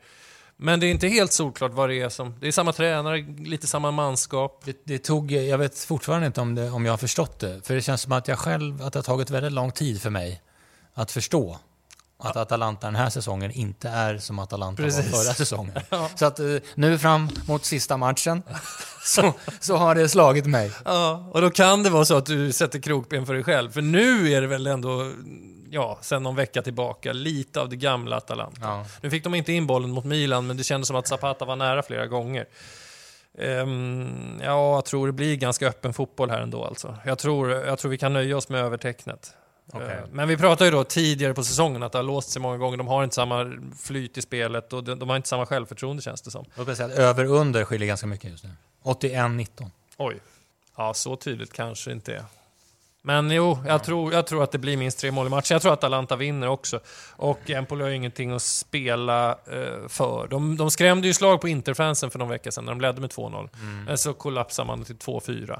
Men 0.57 0.79
det 0.79 0.87
är 0.87 0.91
inte 0.91 1.07
helt 1.07 1.33
solklart 1.33 1.73
vad 1.73 1.89
det 1.89 2.01
är 2.01 2.09
som... 2.09 2.35
Det 2.39 2.47
är 2.47 2.51
samma 2.51 2.73
tränare, 2.73 3.17
lite 3.39 3.67
samma 3.67 3.91
manskap. 3.91 4.61
Det, 4.65 4.81
det 4.83 4.97
tog, 4.99 5.31
jag 5.31 5.57
vet 5.57 5.79
fortfarande 5.79 6.27
inte 6.27 6.41
om, 6.41 6.55
det, 6.55 6.69
om 6.69 6.85
jag 6.85 6.93
har 6.93 6.97
förstått 6.97 7.39
det. 7.39 7.67
För 7.67 7.73
det 7.75 7.81
känns 7.81 8.01
som 8.01 8.11
att 8.11 8.27
jag 8.27 8.39
själv, 8.39 8.81
att 8.81 8.93
det 8.93 8.99
har 8.99 9.03
tagit 9.03 9.29
väldigt 9.29 9.51
lång 9.51 9.71
tid 9.71 10.01
för 10.01 10.09
mig 10.09 10.41
att 10.93 11.11
förstå 11.11 11.59
att 12.21 12.37
Atalanta 12.37 12.87
den 12.87 12.95
här 12.95 13.09
säsongen 13.09 13.51
inte 13.51 13.89
är 13.89 14.17
som 14.17 14.39
Atalanta 14.39 14.83
Precis. 14.83 15.11
var 15.11 15.23
förra 15.23 15.33
säsongen. 15.33 15.73
Så 16.15 16.25
att 16.25 16.39
eh, 16.39 16.45
nu 16.75 16.97
fram 16.97 17.29
mot 17.47 17.65
sista 17.65 17.97
matchen 17.97 18.43
så, 19.03 19.33
så 19.59 19.75
har 19.75 19.95
det 19.95 20.09
slagit 20.09 20.45
mig. 20.45 20.71
Ja, 20.85 21.29
och 21.31 21.41
då 21.41 21.49
kan 21.49 21.83
det 21.83 21.89
vara 21.89 22.05
så 22.05 22.17
att 22.17 22.25
du 22.25 22.51
sätter 22.51 22.79
krokben 22.79 23.25
för 23.25 23.33
dig 23.33 23.43
själv. 23.43 23.71
För 23.71 23.81
nu 23.81 24.31
är 24.33 24.41
det 24.41 24.47
väl 24.47 24.67
ändå 24.67 25.11
ja, 25.69 25.97
sen 26.01 26.23
någon 26.23 26.35
vecka 26.35 26.61
tillbaka, 26.61 27.13
lite 27.13 27.61
av 27.61 27.69
det 27.69 27.75
gamla 27.75 28.17
Atalanta. 28.17 28.61
Ja. 28.61 28.85
Nu 29.01 29.09
fick 29.09 29.23
de 29.23 29.35
inte 29.35 29.53
in 29.53 29.67
bollen 29.67 29.91
mot 29.91 30.05
Milan, 30.05 30.47
men 30.47 30.57
det 30.57 30.63
kändes 30.63 30.87
som 30.87 30.95
att 30.95 31.07
Zapata 31.07 31.45
var 31.45 31.55
nära 31.55 31.83
flera 31.83 32.07
gånger. 32.07 32.45
Ehm, 33.37 34.39
ja, 34.43 34.75
jag 34.75 34.85
tror 34.85 35.07
det 35.07 35.13
blir 35.13 35.35
ganska 35.35 35.67
öppen 35.67 35.93
fotboll 35.93 36.29
här 36.29 36.41
ändå 36.41 36.65
alltså. 36.65 36.97
Jag 37.05 37.17
tror, 37.17 37.51
jag 37.51 37.79
tror 37.79 37.91
vi 37.91 37.97
kan 37.97 38.13
nöja 38.13 38.37
oss 38.37 38.49
med 38.49 38.61
övertecknet. 38.61 39.33
Okej. 39.73 39.87
Eh, 39.87 40.03
Men 40.11 40.27
vi 40.27 40.37
pratade 40.37 40.65
ju 40.65 40.71
då 40.71 40.83
tidigare 40.83 41.33
på 41.33 41.43
säsongen 41.43 41.83
att 41.83 41.91
det 41.91 41.97
har 41.97 42.03
låst 42.03 42.29
sig 42.29 42.41
många 42.41 42.57
gånger. 42.57 42.77
De 42.77 42.87
har 42.87 43.03
inte 43.03 43.15
samma 43.15 43.53
flyt 43.79 44.17
i 44.17 44.21
spelet 44.21 44.73
och 44.73 44.83
de, 44.83 44.99
de 44.99 45.09
har 45.09 45.15
inte 45.15 45.29
samma 45.29 45.45
självförtroende 45.45 46.01
känns 46.01 46.21
det 46.21 46.31
som. 46.31 46.45
Låt 46.55 46.67
mig 46.67 46.75
säga 46.75 46.87
att 46.87 46.99
över 46.99 47.25
under 47.25 47.63
skiljer 47.65 47.87
ganska 47.87 48.07
mycket 48.07 48.31
just 48.31 48.43
nu. 48.43 48.49
81-19. 48.83 49.69
Oj. 49.97 50.19
Ja, 50.77 50.93
så 50.93 51.15
tydligt 51.15 51.53
kanske 51.53 51.91
inte 51.91 52.13
är. 52.15 52.23
Men 53.03 53.31
jo, 53.31 53.57
jag, 53.67 53.83
tror, 53.83 54.13
jag 54.13 54.27
tror 54.27 54.43
att 54.43 54.51
det 54.51 54.57
blir 54.57 54.77
minst 54.77 54.99
tre 54.99 55.11
mål 55.11 55.27
i 55.27 55.29
matchen. 55.29 55.55
Jag 55.55 55.61
tror 55.61 55.73
att 55.73 55.79
Atalanta 55.79 56.15
vinner 56.15 56.47
också. 56.47 56.79
Och 57.15 57.49
Empoli 57.49 57.83
har 57.83 57.89
ju 57.89 57.95
ingenting 57.95 58.31
att 58.31 58.41
spela 58.41 59.29
eh, 59.31 59.87
för. 59.87 60.27
De, 60.27 60.57
de 60.57 60.71
skrämde 60.71 61.07
ju 61.07 61.13
slag 61.13 61.41
på 61.41 61.47
Interfansen 61.47 62.11
för 62.11 62.19
någon 62.19 62.29
vecka 62.29 62.51
sedan 62.51 62.65
när 62.65 62.71
de 62.71 62.81
ledde 62.81 63.01
med 63.01 63.09
2-0. 63.09 63.49
Men 63.85 63.97
så 63.97 64.13
kollapsade 64.13 64.67
man 64.67 64.83
till 64.83 64.95
2-4. 64.95 65.59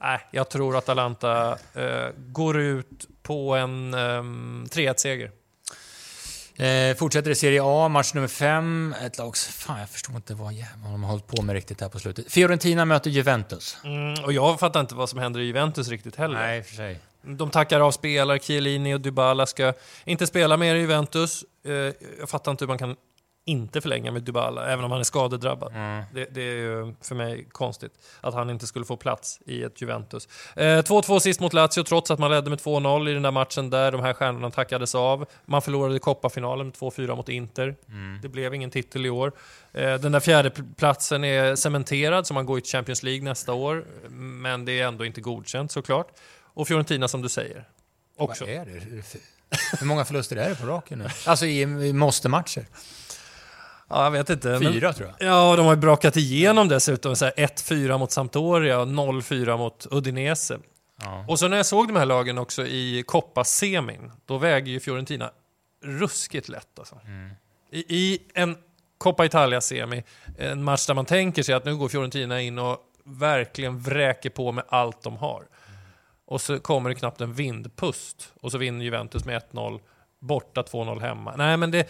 Nej, 0.00 0.20
jag 0.30 0.48
tror 0.48 0.76
att 0.76 0.84
Atalanta 0.84 1.58
eh, 1.74 2.08
går 2.16 2.58
ut 2.58 3.08
på 3.22 3.54
en 3.54 3.94
um, 3.94 4.66
3-1-seger. 4.70 5.30
Eh, 6.58 6.96
fortsätter 6.96 7.30
i 7.30 7.34
Serie 7.34 7.60
A, 7.64 7.88
match 7.88 8.14
nummer 8.14 8.28
fem. 8.28 8.94
Ett 9.02 9.18
lag... 9.18 9.36
Fan, 9.36 9.80
jag 9.80 9.88
förstår 9.88 10.16
inte 10.16 10.34
vad 10.34 10.52
jävlar 10.52 10.90
de 10.90 11.02
har 11.02 11.10
hållit 11.10 11.26
på 11.26 11.42
med 11.42 11.54
riktigt 11.54 11.80
här 11.80 11.88
på 11.88 11.98
slutet. 11.98 12.32
Fiorentina 12.32 12.84
möter 12.84 13.10
Juventus. 13.10 13.78
Mm, 13.84 14.24
och 14.24 14.32
jag 14.32 14.60
fattar 14.60 14.80
inte 14.80 14.94
vad 14.94 15.08
som 15.08 15.18
händer 15.18 15.40
i 15.40 15.44
Juventus 15.44 15.88
riktigt 15.88 16.16
heller. 16.16 16.38
Nej, 16.40 16.62
för 16.62 16.74
sig. 16.74 17.00
De 17.22 17.50
tackar 17.50 17.80
av 17.80 17.90
spelare, 17.90 18.38
Chiellini 18.38 18.94
och 18.94 19.00
Dybala 19.00 19.46
ska 19.46 19.72
inte 20.04 20.26
spela 20.26 20.56
mer 20.56 20.74
i 20.74 20.78
Juventus. 20.78 21.44
Eh, 21.64 21.72
jag 22.18 22.28
fattar 22.28 22.50
inte 22.50 22.64
hur 22.64 22.68
man 22.68 22.78
kan 22.78 22.96
inte 23.48 23.80
förlänga 23.80 24.10
med 24.12 24.22
Dybala, 24.22 24.66
även 24.72 24.84
om 24.84 24.90
han 24.90 25.00
är 25.00 25.04
skadedrabbad. 25.04 25.72
Mm. 25.72 26.04
Det, 26.14 26.24
det 26.30 26.40
är 26.42 26.56
ju 26.56 26.94
för 27.02 27.14
mig 27.14 27.46
konstigt 27.52 27.92
att 28.20 28.34
han 28.34 28.50
inte 28.50 28.66
skulle 28.66 28.84
få 28.84 28.96
plats 28.96 29.40
i 29.46 29.62
ett 29.62 29.80
Juventus. 29.82 30.28
Eh, 30.56 30.62
2-2 30.62 31.18
sist 31.18 31.40
mot 31.40 31.52
Lazio, 31.52 31.82
trots 31.84 32.10
att 32.10 32.18
man 32.18 32.30
ledde 32.30 32.50
med 32.50 32.58
2-0 32.58 33.08
i 33.10 33.12
den 33.14 33.22
där 33.22 33.30
matchen 33.30 33.70
där 33.70 33.92
de 33.92 34.00
här 34.00 34.12
stjärnorna 34.12 34.50
tackades 34.50 34.94
av. 34.94 35.26
Man 35.44 35.62
förlorade 35.62 35.96
i 35.96 35.98
Coppa-finalen 35.98 36.66
med 36.66 36.74
2-4 36.74 37.16
mot 37.16 37.28
Inter. 37.28 37.76
Det 38.22 38.28
blev 38.28 38.54
ingen 38.54 38.70
titel 38.70 39.06
i 39.06 39.10
år. 39.10 39.32
Eh, 39.72 39.94
den 39.94 40.12
där 40.12 40.20
fjärde 40.20 40.48
pl- 40.48 40.74
platsen 40.74 41.24
är 41.24 41.56
cementerad, 41.56 42.26
så 42.26 42.34
man 42.34 42.46
går 42.46 42.58
i 42.58 42.62
Champions 42.62 43.02
League 43.02 43.24
nästa 43.24 43.52
år. 43.52 43.84
Men 44.10 44.64
det 44.64 44.80
är 44.80 44.86
ändå 44.88 45.04
inte 45.04 45.20
godkänt 45.20 45.72
såklart. 45.72 46.08
Och 46.54 46.68
Fiorentina 46.68 47.08
som 47.08 47.22
du 47.22 47.28
säger. 47.28 47.64
Också. 48.16 48.44
Vad 48.44 48.54
är 48.54 48.64
det? 48.64 49.02
Hur 49.80 49.86
många 49.86 50.04
förluster 50.04 50.36
är 50.36 50.48
det 50.48 50.54
på 50.56 50.66
raken 50.66 50.98
nu? 50.98 51.08
Alltså 51.26 51.46
i, 51.46 51.60
i 51.62 51.92
måste-matcher? 51.92 52.66
Ja, 53.88 54.04
jag 54.04 54.10
vet 54.10 54.30
inte. 54.30 54.48
men- 54.48 54.72
Fyra, 54.72 54.92
tror 54.92 55.08
jag. 55.18 55.28
Ja, 55.28 55.56
de 55.56 55.66
har 55.66 55.72
ju 55.74 55.80
brakat 55.80 56.16
igenom 56.16 56.68
dessutom. 56.68 57.16
Så 57.16 57.24
här 57.24 57.34
1-4 57.36 57.98
mot 57.98 58.12
Sampdoria 58.12 58.78
och 58.80 58.88
0-4 58.88 59.56
mot 59.56 59.86
Udinese. 59.90 60.58
Ja. 61.02 61.24
Och 61.28 61.38
så 61.38 61.48
när 61.48 61.56
jag 61.56 61.66
såg 61.66 61.88
de 61.88 61.96
här 61.96 62.06
lagen 62.06 62.38
också 62.38 62.66
i 62.66 63.04
Coppa-semin, 63.06 64.12
då 64.26 64.38
väger 64.38 64.72
ju 64.72 64.80
Fiorentina 64.80 65.30
ruskigt 65.84 66.48
lätt 66.48 66.78
alltså. 66.78 67.00
I, 67.70 67.78
I 67.96 68.18
en 68.34 68.56
Coppa 68.98 69.24
Italia-semi, 69.24 70.04
en 70.38 70.64
match 70.64 70.86
där 70.86 70.94
man 70.94 71.04
tänker 71.04 71.42
sig 71.42 71.54
att 71.54 71.64
nu 71.64 71.76
går 71.76 71.88
Fiorentina 71.88 72.40
in 72.40 72.58
och 72.58 72.78
verkligen 73.04 73.78
vräker 73.78 74.30
på 74.30 74.52
med 74.52 74.64
allt 74.68 75.02
de 75.02 75.16
har. 75.16 75.42
Och 76.26 76.40
så 76.40 76.58
kommer 76.58 76.90
det 76.90 76.94
knappt 76.96 77.20
en 77.20 77.32
vindpust 77.32 78.32
och 78.40 78.52
så 78.52 78.58
vinner 78.58 78.84
Juventus 78.84 79.24
med 79.24 79.42
1-0, 79.52 79.80
borta 80.20 80.62
2-0 80.62 81.00
hemma. 81.00 81.34
Nej, 81.36 81.56
men 81.56 81.70
det, 81.70 81.88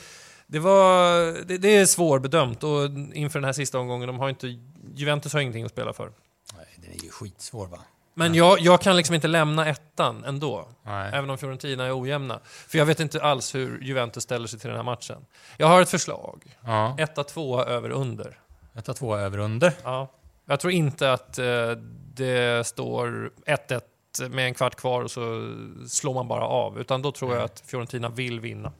det, 0.48 0.58
var, 0.58 1.22
det, 1.44 1.58
det 1.58 1.76
är 1.76 1.86
svårbedömt 1.86 2.64
och 2.64 2.84
inför 3.14 3.38
den 3.38 3.44
här 3.44 3.52
sista 3.52 3.78
omgången, 3.78 4.06
de 4.06 4.18
har 4.18 4.28
inte, 4.28 4.58
Juventus 4.94 5.32
har 5.32 5.40
ingenting 5.40 5.64
att 5.64 5.70
spela 5.70 5.92
för. 5.92 6.12
Nej, 6.56 6.66
den 6.76 6.90
är 6.90 7.04
ju 7.04 7.10
skitsvår, 7.10 7.66
va? 7.66 7.78
Men 8.14 8.34
jag, 8.34 8.60
jag 8.60 8.80
kan 8.80 8.96
liksom 8.96 9.14
inte 9.14 9.28
lämna 9.28 9.66
ettan 9.66 10.24
ändå. 10.24 10.68
Nej. 10.82 11.10
Även 11.14 11.30
om 11.30 11.38
Fiorentina 11.38 11.84
är 11.86 12.00
ojämna. 12.00 12.40
För 12.44 12.78
jag 12.78 12.86
vet 12.86 13.00
inte 13.00 13.22
alls 13.22 13.54
hur 13.54 13.80
Juventus 13.80 14.22
ställer 14.22 14.46
sig 14.46 14.58
till 14.58 14.68
den 14.68 14.76
här 14.76 14.84
matchen. 14.84 15.26
Jag 15.56 15.66
har 15.66 15.82
ett 15.82 15.90
förslag. 15.90 16.56
Ja. 16.64 16.96
Etta, 16.98 17.24
tvåa, 17.24 17.64
över, 17.64 17.90
under. 17.90 18.38
Etta, 18.74 18.94
tvåa, 18.94 19.20
över, 19.20 19.38
under. 19.38 19.72
Ja. 19.82 20.08
Jag 20.46 20.60
tror 20.60 20.72
inte 20.72 21.12
att 21.12 21.38
eh, 21.38 21.70
det 22.14 22.66
står 22.66 23.30
1-1 23.46 24.28
med 24.28 24.46
en 24.46 24.54
kvart 24.54 24.74
kvar 24.74 25.02
och 25.02 25.10
så 25.10 25.54
slår 25.88 26.14
man 26.14 26.28
bara 26.28 26.44
av. 26.44 26.80
Utan 26.80 27.02
då 27.02 27.12
tror 27.12 27.34
jag 27.34 27.42
att 27.42 27.62
Fiorentina 27.66 28.08
vill 28.08 28.40
vinna. 28.40 28.72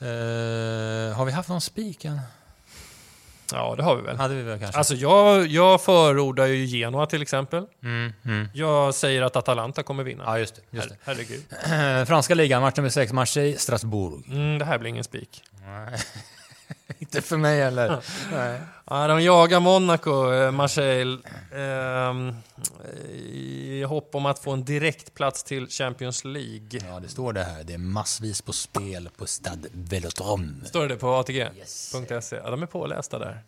Eh, 0.00 1.16
har 1.16 1.24
vi 1.24 1.32
haft 1.32 1.48
någon 1.48 1.60
spik 1.60 2.04
än? 2.04 2.20
Ja, 3.52 3.74
det 3.76 3.82
har 3.82 3.96
vi 3.96 4.02
väl. 4.02 4.16
hade 4.16 4.34
vi 4.34 4.42
väl 4.42 4.58
kanske. 4.58 4.78
Alltså 4.78 4.94
jag, 4.94 5.46
jag 5.46 5.80
förordar 5.82 6.46
ju 6.46 6.64
Genoa 6.66 7.06
till 7.06 7.22
exempel. 7.22 7.66
Mm, 7.82 8.12
mm. 8.24 8.48
Jag 8.54 8.94
säger 8.94 9.22
att 9.22 9.36
Atalanta 9.36 9.82
kommer 9.82 10.04
vinna. 10.04 10.24
Ja, 10.26 10.38
just 10.38 10.54
det. 10.54 10.62
Just 10.76 10.90
Her- 10.90 10.96
herregud. 11.04 12.06
Franska 12.08 12.34
ligan, 12.34 12.62
match 12.62 12.76
nummer 12.76 12.90
sex, 12.90 13.12
Marseille, 13.12 13.58
Strasbourg. 13.58 14.22
Mm, 14.28 14.58
det 14.58 14.64
här 14.64 14.78
blir 14.78 14.90
ingen 14.90 15.04
spik. 15.04 15.42
Inte 16.98 17.22
för 17.22 17.36
mig 17.36 17.60
heller. 17.60 17.98
Nej. 18.32 18.60
Ja, 18.90 19.08
de 19.08 19.22
jagar 19.22 19.60
Monaco, 19.60 20.32
eh, 20.32 20.50
Marseille, 20.50 21.18
ehm, 21.54 22.34
i 23.22 23.82
hopp 23.82 24.14
om 24.14 24.26
att 24.26 24.38
få 24.38 24.50
en 24.50 24.64
direktplats 24.64 25.42
till 25.42 25.68
Champions 25.68 26.24
League. 26.24 26.80
Ja, 26.88 27.00
det 27.00 27.08
står 27.08 27.32
det 27.32 27.44
här. 27.44 27.64
Det 27.64 27.74
är 27.74 27.78
massvis 27.78 28.42
på 28.42 28.52
spel 28.52 29.08
på 29.16 29.26
Stade 29.26 29.68
Velodrome. 29.72 30.52
Står 30.64 30.88
det 30.88 30.96
på 30.96 31.08
ATG.se? 31.14 32.36
Ja, 32.44 32.50
de 32.50 32.62
är 32.62 32.66
pålästa 32.66 33.18
där. 33.18 33.42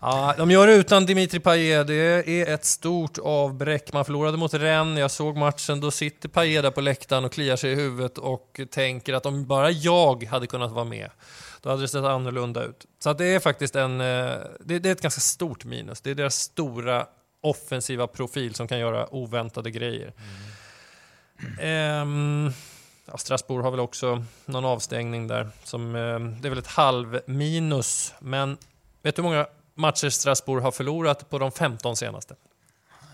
Ja, 0.00 0.34
de 0.38 0.50
gör 0.50 0.66
det 0.66 0.74
utan 0.74 1.06
Dimitri 1.06 1.40
Payet. 1.40 1.86
Det 1.86 1.94
är 2.40 2.54
ett 2.54 2.64
stort 2.64 3.18
avbräck. 3.18 3.92
Man 3.92 4.04
förlorade 4.04 4.36
mot 4.36 4.54
Rennes. 4.54 4.98
Jag 4.98 5.10
såg 5.10 5.36
matchen. 5.36 5.80
Då 5.80 5.90
sitter 5.90 6.28
Payet 6.28 6.62
där 6.62 6.70
på 6.70 6.80
läktaren 6.80 7.24
och 7.24 7.32
kliar 7.32 7.56
sig 7.56 7.72
i 7.72 7.74
huvudet 7.74 8.18
och 8.18 8.60
tänker 8.70 9.14
att 9.14 9.26
om 9.26 9.46
bara 9.46 9.70
jag 9.70 10.24
hade 10.24 10.46
kunnat 10.46 10.72
vara 10.72 10.84
med, 10.84 11.10
då 11.66 11.70
hade 11.70 11.82
det 11.82 11.88
sett 11.88 12.04
annorlunda 12.04 12.64
ut. 12.64 12.86
Så 12.98 13.10
att 13.10 13.18
det 13.18 13.24
är 13.24 13.40
faktiskt 13.40 13.76
en, 13.76 14.00
eh, 14.00 14.38
det, 14.60 14.78
det 14.78 14.88
är 14.88 14.92
ett 14.92 15.00
ganska 15.00 15.20
stort 15.20 15.64
minus. 15.64 16.00
Det 16.00 16.10
är 16.10 16.14
deras 16.14 16.36
stora 16.36 17.06
offensiva 17.40 18.06
profil 18.06 18.54
som 18.54 18.68
kan 18.68 18.78
göra 18.78 19.14
oväntade 19.14 19.70
grejer. 19.70 20.12
Ehm, 21.60 22.50
ja, 23.06 23.18
Strasbourg 23.18 23.64
har 23.64 23.70
väl 23.70 23.80
också 23.80 24.24
någon 24.44 24.64
avstängning 24.64 25.28
där. 25.28 25.48
Som, 25.64 25.96
eh, 25.96 26.18
det 26.40 26.48
är 26.48 26.50
väl 26.50 26.58
ett 26.58 26.66
halv 26.66 27.20
minus. 27.26 28.14
Men 28.18 28.56
vet 29.02 29.16
du 29.16 29.22
hur 29.22 29.28
många 29.28 29.46
matcher 29.74 30.08
Strasbourg 30.08 30.62
har 30.62 30.72
förlorat 30.72 31.30
på 31.30 31.38
de 31.38 31.52
15 31.52 31.96
senaste? 31.96 32.34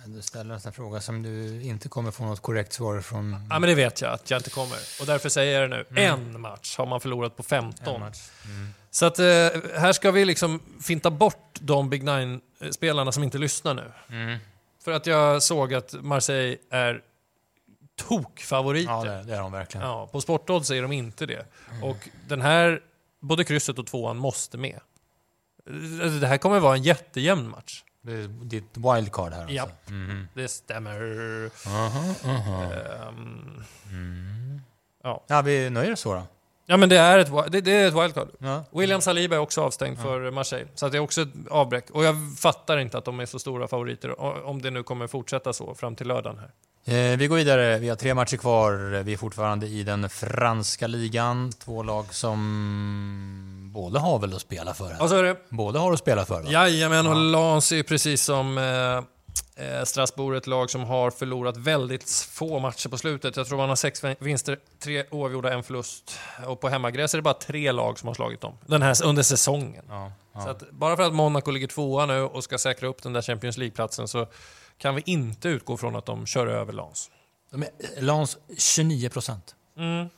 Du 0.07 0.23
ställer 0.23 0.55
en 0.55 0.61
sån 0.61 0.73
fråga 0.73 1.01
som 1.01 1.23
du 1.23 1.63
inte 1.63 1.89
kommer 1.89 2.11
få 2.11 2.25
något 2.25 2.41
korrekt 2.41 2.73
svar 2.73 3.01
från. 3.01 3.47
Ja, 3.51 3.59
men 3.59 3.69
det 3.69 3.75
vet 3.75 4.01
jag 4.01 4.13
att 4.13 4.31
jag 4.31 4.39
inte 4.39 4.51
kommer. 4.51 4.79
Och 5.01 5.07
därför 5.07 5.29
säger 5.29 5.61
jag 5.61 5.71
det 5.71 5.77
nu. 5.77 6.03
En 6.03 6.41
match 6.41 6.79
har 6.79 6.87
man 6.87 7.01
förlorat 7.01 7.37
på 7.37 7.43
15. 7.43 7.95
En 7.95 8.01
match. 8.01 8.31
Mm. 8.45 8.75
Så 8.91 9.07
att 9.07 9.19
eh, 9.19 9.25
här 9.79 9.93
ska 9.93 10.11
vi 10.11 10.25
liksom 10.25 10.61
finta 10.81 11.11
bort 11.11 11.59
de 11.61 11.91
Big 11.91 12.03
Nine-spelarna 12.03 13.13
som 13.13 13.23
inte 13.23 13.39
lyssnar 13.39 13.75
nu. 13.75 13.93
Mm. 14.09 14.39
För 14.85 14.93
att 14.93 15.07
jag 15.07 15.43
såg 15.43 15.75
att 15.75 15.95
Marseille 16.03 16.57
är 16.71 17.03
tokfavoriter. 17.97 18.93
Ja, 18.93 19.05
det, 19.05 19.23
det 19.23 19.35
är 19.35 19.41
de 19.41 19.53
verkligen. 19.53 19.87
Ja, 19.87 20.07
på 20.07 20.21
Sportodds 20.21 20.71
är 20.71 20.83
de 20.83 20.93
inte 20.93 21.27
det. 21.27 21.47
Och 21.83 22.09
den 22.29 22.43
här, 22.43 22.81
både 23.21 23.45
krysset 23.45 23.79
och 23.79 23.87
tvåan 23.87 24.17
måste 24.17 24.59
med. 24.59 24.81
Det 26.21 26.27
här 26.27 26.39
kommer 26.39 26.61
vara 26.61 26.77
en 26.77 26.83
jättejämn 26.83 27.49
match. 27.49 27.85
Det 28.03 28.13
är 28.13 28.29
ditt 28.29 28.77
wildcard 28.77 29.33
här 29.33 29.41
alltså. 29.41 29.55
Ja. 29.55 29.69
Mhm. 29.87 30.29
Det 30.35 30.49
stämmer. 30.49 31.01
Aha, 31.67 32.15
aha. 32.25 32.63
Ehm, 32.65 33.65
Mm. 33.91 34.61
ja. 35.03 35.25
Ja, 35.27 35.43
vi 35.43 35.71
nöjer 35.71 35.93
oss 35.93 36.01
så 36.01 36.15
då. 36.15 36.23
ja, 36.67 36.77
men 36.77 36.89
det 36.89 36.97
är 36.99 37.19
ett, 37.19 37.53
det, 37.53 37.61
det 37.61 37.71
är 37.73 37.89
ett 37.89 37.95
wildcard. 37.95 38.29
Ja. 38.39 38.65
William 38.73 39.01
Saliba 39.01 39.37
är 39.37 39.41
också 39.41 39.61
avstängd 39.63 39.99
för 39.99 40.31
Marseille. 40.31 40.69
Så 40.75 40.87
att 40.87 40.93
det 40.93 40.99
är 40.99 41.03
också 41.03 41.23
ett 41.23 41.29
avbräck. 41.51 41.91
Och 41.91 42.05
jag 42.05 42.17
fattar 42.39 42.79
inte 42.79 42.99
att 42.99 43.05
de 43.05 43.21
är 43.21 43.27
så 43.27 43.39
stora 43.39 43.69
favoriter, 43.69 44.21
om 44.47 44.63
det 44.63 44.71
nu 44.71 44.83
kommer 44.83 45.07
fortsätta 45.07 45.53
så 45.53 45.75
fram 45.75 45.97
till 45.97 46.07
lördagen 46.09 46.39
här. 46.39 46.51
Eh, 46.85 47.17
vi 47.19 47.27
går 47.27 47.37
vidare. 47.37 47.79
Vi 47.79 47.89
har 47.89 47.97
tre 47.97 48.15
matcher 48.15 48.37
kvar. 48.37 49.03
Vi 49.03 49.13
är 49.13 49.17
fortfarande 49.17 49.67
i 49.67 49.83
den 49.83 50.09
franska 50.11 50.87
ligan. 50.87 51.53
Två 51.53 51.83
lag 51.83 52.15
som 52.15 53.71
båda 53.75 54.01
har 54.01 54.19
väl 54.19 54.35
att 54.35 54.41
spela 54.41 54.75
för? 54.75 55.03
Och 55.03 55.09
så 55.09 55.17
är 55.17 55.23
det 55.23 55.37
Båda 55.49 55.81
har 55.81 55.93
att 55.93 55.99
spela 55.99 56.25
för 56.25 56.43
va? 56.43 56.51
Jajamän, 56.51 57.07
och 57.07 57.17
Lens 57.17 57.73
är 57.73 57.83
precis 57.83 58.23
som 58.25 58.59
eh, 58.59 59.65
eh, 59.67 59.85
Strasbourg 59.85 60.37
ett 60.37 60.47
lag 60.47 60.71
som 60.71 60.85
har 60.85 61.11
förlorat 61.11 61.57
väldigt 61.57 62.11
få 62.31 62.59
matcher 62.59 62.89
på 62.89 62.99
slutet. 62.99 63.37
Jag 63.37 63.47
tror 63.47 63.59
man 63.59 63.69
har 63.69 63.77
sex 63.77 64.05
vin- 64.05 64.17
vinster, 64.19 64.59
tre 64.83 65.05
oavgjorda, 65.11 65.53
en 65.53 65.63
förlust. 65.63 66.19
Och 66.47 66.61
på 66.61 66.69
hemmagräs 66.69 67.15
är 67.15 67.19
det 67.19 67.23
bara 67.23 67.35
tre 67.35 67.73
lag 67.73 67.99
som 67.99 68.07
har 68.07 68.15
slagit 68.15 68.41
dem 68.41 68.59
den 68.67 68.83
här, 68.83 69.05
under 69.05 69.23
säsongen. 69.23 69.85
Ja, 69.89 70.13
ja. 70.35 70.41
Så 70.41 70.49
att 70.49 70.71
bara 70.71 70.97
för 70.97 71.03
att 71.03 71.15
Monaco 71.15 71.51
ligger 71.51 71.67
tvåa 71.67 72.07
nu 72.07 72.21
och 72.23 72.45
ska 72.45 72.59
säkra 72.59 72.89
upp 72.89 73.03
den 73.03 73.13
där 73.13 73.23
Champions 73.23 73.57
League-platsen 73.59 74.09
så 74.09 74.27
kan 74.83 74.95
vi 74.95 75.03
inte 75.07 75.49
utgå 75.49 75.77
från 75.77 75.97
att 75.97 76.07
de 76.07 76.27
kör 76.27 76.47
över. 76.47 76.85
De 77.51 77.63
är, 77.63 78.01
Lans 78.01 78.39
29 78.59 79.09
procent. 79.09 79.55
Mm. 79.77 80.09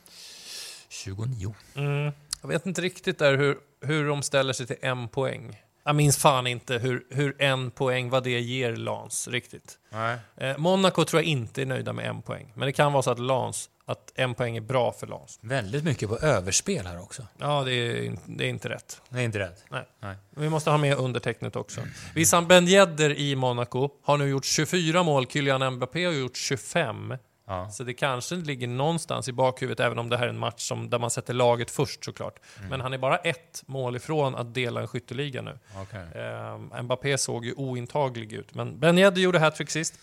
29. 0.89 1.55
Mm. 1.75 2.11
Jag 2.41 2.49
vet 2.49 2.65
inte 2.65 2.81
riktigt 2.81 3.19
där 3.19 3.37
hur, 3.37 3.57
hur 3.81 4.07
de 4.07 4.21
ställer 4.21 4.53
sig 4.53 4.67
till 4.67 4.75
en 4.81 5.07
poäng. 5.07 5.61
Jag 5.83 5.95
minns 5.95 6.17
fan 6.17 6.47
inte 6.47 6.77
hur, 6.77 7.05
hur 7.09 7.41
en 7.41 7.71
poäng, 7.71 8.09
vad 8.09 8.23
det 8.23 8.39
ger 8.39 8.75
Lans 8.75 9.27
riktigt. 9.27 9.77
Nej. 9.89 10.17
Eh, 10.37 10.57
Monaco 10.57 11.05
tror 11.05 11.21
jag 11.21 11.27
inte 11.27 11.61
är 11.61 11.65
nöjda 11.65 11.93
med 11.93 12.09
en 12.09 12.21
poäng. 12.21 12.51
Men 12.55 12.65
det 12.65 12.73
kan 12.73 12.93
vara 12.93 13.03
så 13.03 13.11
att 13.11 13.19
Lans, 13.19 13.69
att 13.85 14.11
en 14.15 14.33
poäng 14.33 14.57
är 14.57 14.61
bra 14.61 14.91
för 14.91 15.07
Lans. 15.07 15.39
Väldigt 15.41 15.83
mycket 15.83 16.09
på 16.09 16.17
överspel 16.17 16.85
här 16.85 17.01
också. 17.01 17.27
Ja, 17.37 17.63
det 17.63 17.73
är, 17.73 18.17
det 18.25 18.45
är 18.45 18.49
inte 18.49 18.69
rätt. 18.69 19.01
Det 19.09 19.19
är 19.19 19.23
inte 19.23 19.39
rätt. 19.39 19.63
Nej. 19.69 19.85
Nej. 19.99 20.15
Vi 20.29 20.49
måste 20.49 20.69
ha 20.69 20.77
med 20.77 20.97
undertecknet 20.97 21.55
också. 21.55 21.81
Wissam 22.15 22.47
Ben 22.47 22.67
Yedder 22.67 23.19
i 23.19 23.35
Monaco 23.35 23.89
har 24.03 24.17
nu 24.17 24.27
gjort 24.27 24.45
24 24.45 25.03
mål, 25.03 25.27
Kylian 25.27 25.73
Mbappé 25.73 26.05
har 26.05 26.13
gjort 26.13 26.37
25. 26.37 27.13
Ja. 27.47 27.69
Så 27.69 27.83
det 27.83 27.93
kanske 27.93 28.35
ligger 28.35 28.67
någonstans 28.67 29.27
i 29.27 29.31
bakhuvudet, 29.31 29.79
även 29.79 29.99
om 29.99 30.09
det 30.09 30.17
här 30.17 30.25
är 30.25 30.29
en 30.29 30.37
match 30.37 30.67
som, 30.67 30.89
där 30.89 30.99
man 30.99 31.09
sätter 31.09 31.33
laget 31.33 31.71
först 31.71 32.05
såklart. 32.05 32.39
Men 32.69 32.81
han 32.81 32.93
är 32.93 32.97
bara 32.97 33.17
ett 33.17 33.63
mål 33.65 33.95
ifrån 33.95 34.35
att 34.35 34.53
dela 34.53 34.81
en 34.81 34.87
skytteliga 34.87 35.41
nu. 35.41 35.59
Okay. 35.81 36.21
Eh, 36.23 36.81
Mbappé 36.83 37.17
såg 37.17 37.45
ju 37.45 37.53
ointaglig 37.53 38.33
ut, 38.33 38.55
men 38.55 38.79
Ben 38.79 38.97
Yedder 38.97 39.21
gjorde 39.21 39.39
hattrick 39.39 39.69
sist. 39.69 39.93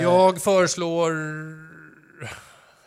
Jag 0.00 0.42
föreslår... 0.42 1.12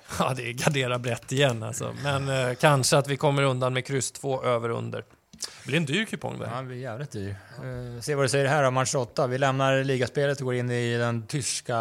Ja, 0.20 0.34
det 0.36 0.50
är 0.50 0.54
gardera 0.54 1.00
brett 1.00 1.32
igen 1.32 1.64
alltså. 1.64 1.96
Men 2.04 2.30
eh, 2.30 2.56
kanske 2.56 2.98
att 2.98 3.08
vi 3.08 3.18
kommer 3.18 3.44
undan 3.44 3.74
med 3.74 3.86
kryss 3.86 4.12
2 4.12 4.44
över 4.44 4.70
under. 4.70 5.04
Det 5.32 5.68
blir 5.68 5.78
en 5.78 5.86
dyr 5.86 6.06
kupong 6.06 6.40
det. 6.40 6.50
Ja, 6.54 6.58
det 6.62 6.64
blir 6.68 6.78
jävligt 6.78 7.12
dyr. 7.12 7.36
Uh, 7.64 8.02
se 8.02 8.16
vad 8.16 8.26
du 8.26 8.30
säger 8.30 8.46
här 8.46 8.64
om 8.64 8.74
match 8.74 8.96
8. 8.96 9.28
Vi 9.28 9.38
lämnar 9.38 9.84
ligaspelet 9.84 10.40
och 10.40 10.46
går 10.46 10.56
in 10.56 10.72
i 10.72 10.98
den 10.98 11.28
tyska 11.28 11.74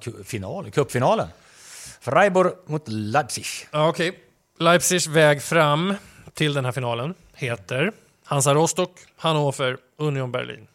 ku- 0.00 0.24
finalen, 0.24 0.70
cupfinalen. 0.70 1.28
Freiburg 2.00 2.52
mot 2.66 2.88
Leipzig. 2.88 3.44
Ja, 3.70 3.88
Okej. 3.88 4.18
Leipzigs 4.58 5.06
väg 5.06 5.42
fram 5.42 5.94
till 6.34 6.54
den 6.54 6.64
här 6.64 6.72
finalen 6.72 7.14
heter 7.34 7.92
Hansa 8.24 8.54
Rostock, 8.54 8.90
Hannover, 9.16 9.76
Union 9.98 10.32
Berlin. 10.32 10.66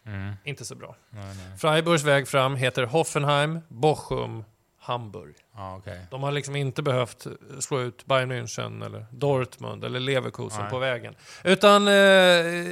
Inte 0.44 0.64
så 0.64 0.74
bra. 0.74 0.96
Freiburgs 1.60 2.02
väg 2.02 2.28
fram 2.28 2.56
heter 2.56 2.82
Hoffenheim, 2.82 3.60
Bochum, 3.68 4.44
Hamburg. 4.82 5.34
Ja, 5.54 5.76
okej. 5.76 6.00
De 6.10 6.22
har 6.22 6.32
liksom 6.32 6.56
inte 6.56 6.82
behövt 6.82 7.26
slå 7.60 7.80
ut 7.80 8.06
Bayern 8.06 8.32
München 8.32 8.86
eller 8.86 9.06
Dortmund 9.10 9.84
eller 9.84 10.00
Leverkusen 10.00 10.60
Nej. 10.60 10.70
på 10.70 10.78
vägen. 10.78 11.14
Utan 11.44 11.88
eh, 11.88 11.94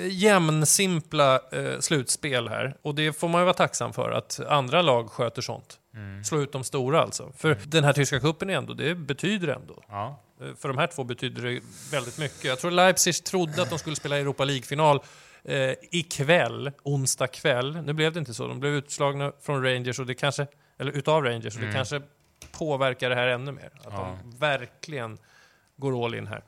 jämnsimpla 0.09 1.40
eh, 1.52 1.79
slutspel 1.81 2.49
här. 2.49 2.76
Och 2.83 2.95
det 2.95 3.12
får 3.12 3.29
man 3.29 3.40
ju 3.40 3.45
vara 3.45 3.55
tacksam 3.55 3.93
för, 3.93 4.11
att 4.11 4.40
andra 4.49 4.83
lag 4.83 5.11
sköter 5.11 5.43
sånt. 5.43 5.76
Slå 6.25 6.40
ut 6.40 6.52
de 6.52 6.64
stora 6.64 7.02
alltså. 7.02 7.33
För 7.37 7.57
den 7.64 7.85
här 7.85 7.93
tyska 7.93 8.21
cupen 8.21 8.50
är 8.50 8.55
ändå, 8.55 8.75
det 8.75 8.95
betyder 8.95 9.49
ändå. 9.49 9.83
Ja. 9.88 10.21
Eh, 10.40 10.55
För 10.59 10.69
de 10.69 10.79
här 10.79 10.87
två 10.87 11.05
betyder 11.05 11.43
det 11.43 11.61
väldigt 11.93 12.19
mycket. 12.19 12.45
Jag 12.45 12.59
tror 12.59 12.71
Leipzig 12.71 13.25
trodde 13.25 13.62
att 13.62 13.71
de 13.71 13.79
skulle 13.79 13.97
spela 13.97 14.19
Europa 14.19 14.45
League-final 14.45 15.00
eh, 15.45 15.73
ikväll, 15.90 16.71
onsdag 16.83 17.26
kväll. 17.26 17.83
Nu 17.83 17.93
blev 17.93 18.12
det 18.12 18.19
inte 18.19 18.35
så. 18.35 18.47
De 18.47 18.61
blev 18.61 18.73
utslagna 18.73 19.33
från 19.40 19.64
Rangers, 19.64 19.99
och 19.99 20.07
det 20.07 20.14
kanske, 20.14 20.47
eller 20.81 20.93
utav 20.93 21.25
Rangers, 21.25 21.57
och 21.57 21.63
det 21.63 21.73
kanske 21.73 22.03
påverkar 22.53 23.11
det 23.11 23.17
här 23.17 23.27
ännu 23.29 23.53
mer. 23.53 23.71
Att 23.79 23.85
Ja. 23.93 24.19
de 24.23 24.39
verkligen 24.39 25.19
går 25.77 26.05
all 26.05 26.15
in 26.15 26.27
här. 26.27 26.43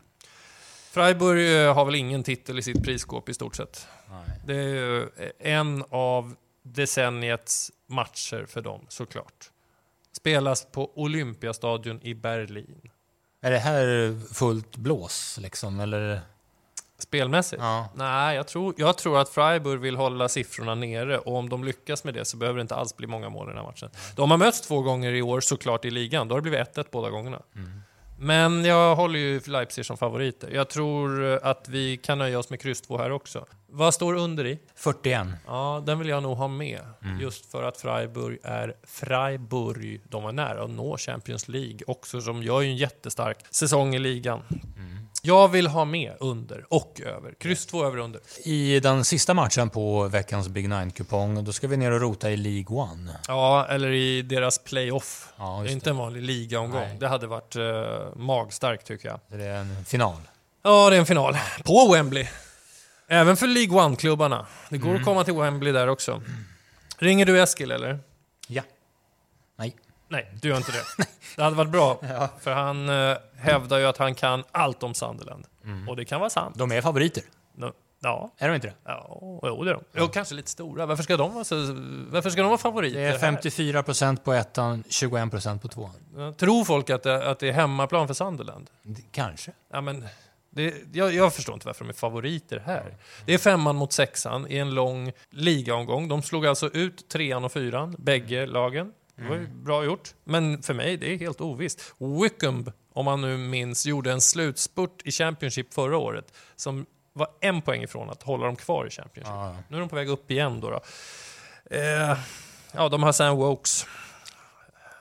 Freiburg 0.90 1.62
eh, 1.66 1.74
har 1.74 1.84
väl 1.84 1.94
ingen 1.94 2.22
titel 2.22 2.58
i 2.58 2.62
sitt 2.62 2.82
prisskåp 2.84 3.28
i 3.28 3.34
stort 3.34 3.56
sett. 3.56 3.86
Nej. 4.10 4.40
Det 4.46 4.54
är 4.54 4.62
ju 4.68 5.08
en 5.38 5.84
av 5.90 6.34
decenniets 6.62 7.72
matcher 7.86 8.46
för 8.48 8.60
dem, 8.60 8.86
såklart. 8.88 9.50
Spelas 10.12 10.66
på 10.72 10.98
Olympiastadion 10.98 12.00
i 12.02 12.14
Berlin. 12.14 12.90
Är 13.40 13.50
det 13.50 13.58
här 13.58 14.18
fullt 14.34 14.76
blås 14.76 15.38
liksom, 15.40 15.80
eller? 15.80 16.20
Spelmässigt? 17.02 17.62
Ja. 17.62 17.88
Nej, 17.94 18.36
jag 18.36 18.46
tror, 18.46 18.74
jag 18.76 18.98
tror 18.98 19.20
att 19.20 19.28
Freiburg 19.28 19.80
vill 19.80 19.96
hålla 19.96 20.28
siffrorna 20.28 20.74
nere 20.74 21.18
och 21.18 21.36
om 21.36 21.48
de 21.48 21.64
lyckas 21.64 22.04
med 22.04 22.14
det 22.14 22.24
så 22.24 22.36
behöver 22.36 22.56
det 22.56 22.62
inte 22.62 22.74
alls 22.74 22.96
bli 22.96 23.06
många 23.06 23.28
mål 23.28 23.46
i 23.46 23.48
den 23.48 23.56
här 23.56 23.64
matchen. 23.64 23.90
De 24.16 24.30
har 24.30 24.38
mötts 24.38 24.60
två 24.60 24.82
gånger 24.82 25.12
i 25.12 25.22
år 25.22 25.40
såklart 25.40 25.84
i 25.84 25.90
ligan, 25.90 26.28
då 26.28 26.34
har 26.34 26.40
det 26.40 26.50
blivit 26.50 26.76
1-1 26.76 26.86
båda 26.90 27.10
gångerna. 27.10 27.42
Men 28.18 28.64
jag 28.64 28.96
håller 28.96 29.18
ju 29.18 29.40
Leipzig 29.46 29.86
som 29.86 29.96
favoriter. 29.96 30.50
Jag 30.50 30.68
tror 30.68 31.38
att 31.42 31.68
vi 31.68 31.96
kan 31.96 32.18
nöja 32.18 32.38
oss 32.38 32.50
med 32.50 32.60
kryss 32.60 32.80
2 32.80 32.98
här 32.98 33.12
också. 33.12 33.46
Vad 33.66 33.94
står 33.94 34.14
under 34.14 34.46
i? 34.46 34.58
41. 34.74 35.26
Ja, 35.46 35.82
den 35.86 35.98
vill 35.98 36.08
jag 36.08 36.22
nog 36.22 36.36
ha 36.36 36.48
med. 36.48 36.80
Just 37.20 37.50
för 37.50 37.62
att 37.62 37.76
Freiburg 37.76 38.38
är 38.42 38.74
Freiburg. 38.82 40.00
De 40.08 40.22
var 40.22 40.32
nära 40.32 40.64
att 40.64 40.70
nå 40.70 40.96
Champions 40.96 41.48
League 41.48 41.78
också, 41.86 42.20
som 42.20 42.42
gör 42.42 42.60
ju 42.60 42.68
en 42.68 42.76
jättestark 42.76 43.38
säsong 43.50 43.94
i 43.94 43.98
ligan. 43.98 44.40
Jag 45.24 45.48
vill 45.48 45.66
ha 45.66 45.84
med 45.84 46.12
under 46.20 46.64
och 46.68 47.00
över. 47.04 47.34
Kryss 47.38 47.66
2 47.66 47.84
över 47.84 47.98
under. 47.98 48.20
I 48.44 48.80
den 48.80 49.04
sista 49.04 49.34
matchen 49.34 49.70
på 49.70 50.08
veckans 50.08 50.48
Big 50.48 50.68
Nine-kupong, 50.68 51.44
då 51.44 51.52
ska 51.52 51.68
vi 51.68 51.76
ner 51.76 51.90
och 51.90 52.00
rota 52.00 52.30
i 52.30 52.36
League 52.36 52.76
One. 52.76 53.18
Ja, 53.28 53.66
eller 53.70 53.92
i 53.92 54.22
deras 54.22 54.58
playoff. 54.58 55.32
Ja, 55.38 55.60
det 55.64 55.70
är 55.70 55.72
inte 55.72 55.90
en 55.90 55.96
vanlig 55.96 56.22
ligaomgång. 56.22 56.80
Nej. 56.80 56.96
Det 57.00 57.08
hade 57.08 57.26
varit 57.26 57.56
uh, 57.56 58.16
magstarkt 58.16 58.86
tycker 58.86 59.08
jag. 59.08 59.20
det. 59.28 59.36
Det 59.36 59.44
är 59.44 59.60
en 59.60 59.84
final. 59.84 60.20
Ja, 60.62 60.90
det 60.90 60.96
är 60.96 61.00
en 61.00 61.06
final. 61.06 61.36
På 61.64 61.92
Wembley. 61.92 62.26
Även 63.08 63.36
för 63.36 63.46
League 63.46 63.84
One-klubbarna. 63.84 64.46
Det 64.68 64.78
går 64.78 64.94
att 64.94 65.04
komma 65.04 65.24
till 65.24 65.34
Wembley 65.34 65.72
där 65.72 65.88
också. 65.88 66.22
Ringer 66.98 67.26
du 67.26 67.42
Eskil 67.42 67.70
eller? 67.70 67.98
Ja. 68.48 68.62
Nej. 69.56 69.76
Nej, 70.12 70.30
du 70.42 70.48
gör 70.48 70.56
inte 70.56 70.72
det. 70.72 71.04
Det 71.36 71.42
hade 71.42 71.56
varit 71.56 71.70
bra, 71.70 72.00
för 72.40 72.52
han 72.52 72.88
eh, 72.88 73.16
hävdar 73.36 73.78
ju 73.78 73.84
att 73.86 73.96
han 73.98 74.14
kan 74.14 74.44
allt 74.52 74.82
om 74.82 74.94
Sunderland. 74.94 75.46
Och 75.88 75.96
det 75.96 76.04
kan 76.04 76.20
vara 76.20 76.30
sant. 76.30 76.58
De 76.58 76.72
är 76.72 76.80
favoriter. 76.80 77.22
No, 77.56 77.72
ja, 78.00 78.30
Är 78.38 78.48
de 78.48 78.54
inte 78.54 78.66
det? 78.66 78.74
ja, 78.84 79.20
jo 79.42 79.64
det 79.64 79.70
är 79.70 79.74
de. 79.74 79.82
Jo, 79.92 80.08
kanske 80.08 80.34
lite 80.34 80.50
stora. 80.50 80.86
Varför 80.86 81.02
ska 81.02 81.16
de 81.16 81.34
vara, 81.34 81.44
så, 81.44 81.54
varför 82.10 82.30
ska 82.30 82.40
de 82.40 82.48
vara 82.48 82.58
favoriter? 82.58 83.00
Det 83.00 83.06
är 83.06 83.10
här? 83.10 83.18
54 83.18 83.82
procent 83.82 84.24
på 84.24 84.32
ettan, 84.32 84.84
21 84.88 85.30
procent 85.30 85.62
på 85.62 85.68
tvåan. 85.68 85.90
Ja, 86.16 86.32
Tror 86.32 86.64
folk 86.64 86.90
att 86.90 87.02
det, 87.02 87.30
att 87.30 87.38
det 87.38 87.48
är 87.48 87.52
hemmaplan 87.52 88.06
för 88.06 88.14
Sunderland? 88.14 88.70
Det- 88.82 89.02
Kanske. 89.12 89.52
Ja, 89.72 89.80
men 89.80 90.04
det, 90.50 90.74
jag, 90.92 91.14
jag 91.14 91.34
förstår 91.34 91.54
inte 91.54 91.66
varför 91.66 91.84
de 91.84 91.88
är 91.88 91.94
favoriter 91.94 92.62
här. 92.66 92.94
Det 93.26 93.34
är 93.34 93.38
femman 93.38 93.76
mot 93.76 93.92
sexan 93.92 94.46
i 94.48 94.58
en 94.58 94.70
lång 94.74 95.12
ligaomgång. 95.30 96.08
De 96.08 96.22
slog 96.22 96.46
alltså 96.46 96.70
ut 96.72 97.08
trean 97.08 97.44
och 97.44 97.52
fyran, 97.52 97.96
bägge 97.98 98.46
lagen. 98.46 98.92
Det 99.22 99.28
var 99.28 99.36
ju 99.36 99.46
bra 99.46 99.84
gjort. 99.84 100.14
Men 100.24 100.62
för 100.62 100.74
mig, 100.74 100.96
det 100.96 101.14
är 101.14 101.18
helt 101.18 101.40
ovisst. 101.40 101.94
Wickham, 102.22 102.70
om 102.92 103.04
man 103.04 103.20
nu 103.20 103.36
minns, 103.36 103.86
gjorde 103.86 104.12
en 104.12 104.20
slutspurt 104.20 105.02
i 105.04 105.10
Championship 105.10 105.74
förra 105.74 105.98
året 105.98 106.32
som 106.56 106.86
var 107.12 107.28
en 107.40 107.62
poäng 107.62 107.82
ifrån 107.82 108.10
att 108.10 108.22
hålla 108.22 108.46
dem 108.46 108.56
kvar 108.56 108.86
i 108.86 108.90
Championship. 108.90 109.34
Ja. 109.34 109.56
Nu 109.68 109.76
är 109.76 109.80
de 109.80 109.88
på 109.88 109.96
väg 109.96 110.08
upp 110.08 110.30
igen 110.30 110.60
då. 110.60 110.70
då. 110.70 110.80
Eh, 111.76 112.18
ja, 112.72 112.88
de 112.88 113.02
har 113.02 113.12
Sam 113.12 113.36
Wokes 113.36 113.86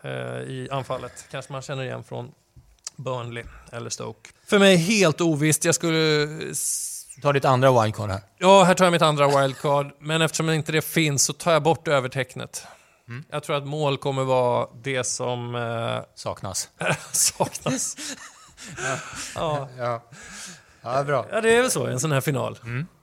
eh, 0.01 0.11
i 0.11 0.67
anfallet. 0.71 1.25
Kanske 1.31 1.51
man 1.51 1.61
känner 1.61 1.83
igen 1.83 2.03
från 2.03 2.31
Burnley 2.95 3.43
eller 3.71 3.89
Stoke. 3.89 4.29
För 4.45 4.59
mig 4.59 4.75
helt 4.75 5.21
ovisst. 5.21 5.65
Jag 5.65 5.75
skulle... 5.75 6.27
Ta 7.21 7.33
ditt 7.33 7.45
andra 7.45 7.81
wildcard 7.81 8.09
här. 8.09 8.21
Ja, 8.37 8.63
här 8.63 8.73
tar 8.73 8.85
jag 8.85 8.91
mitt 8.91 9.01
andra 9.01 9.41
wildcard. 9.41 9.91
Men 9.99 10.21
eftersom 10.21 10.49
inte 10.49 10.71
det 10.71 10.81
finns 10.81 11.23
så 11.23 11.33
tar 11.33 11.53
jag 11.53 11.63
bort 11.63 11.87
övertecknet. 11.87 12.67
Jag 13.29 13.43
tror 13.43 13.55
att 13.55 13.67
mål 13.67 13.97
kommer 13.97 14.23
vara 14.23 14.67
det 14.83 15.03
som 15.03 15.55
eh, 15.55 16.03
Saknas. 16.15 16.69
saknas. 17.11 17.95
ja. 19.35 19.69
Ja. 19.77 20.03
Ja, 20.81 21.03
bra. 21.03 21.25
ja, 21.31 21.41
det 21.41 21.55
är 21.55 21.61
väl 21.61 21.71
så 21.71 21.89
i 21.89 21.91
en 21.91 21.99
sån 21.99 22.11
här 22.11 22.21
final. 22.21 22.59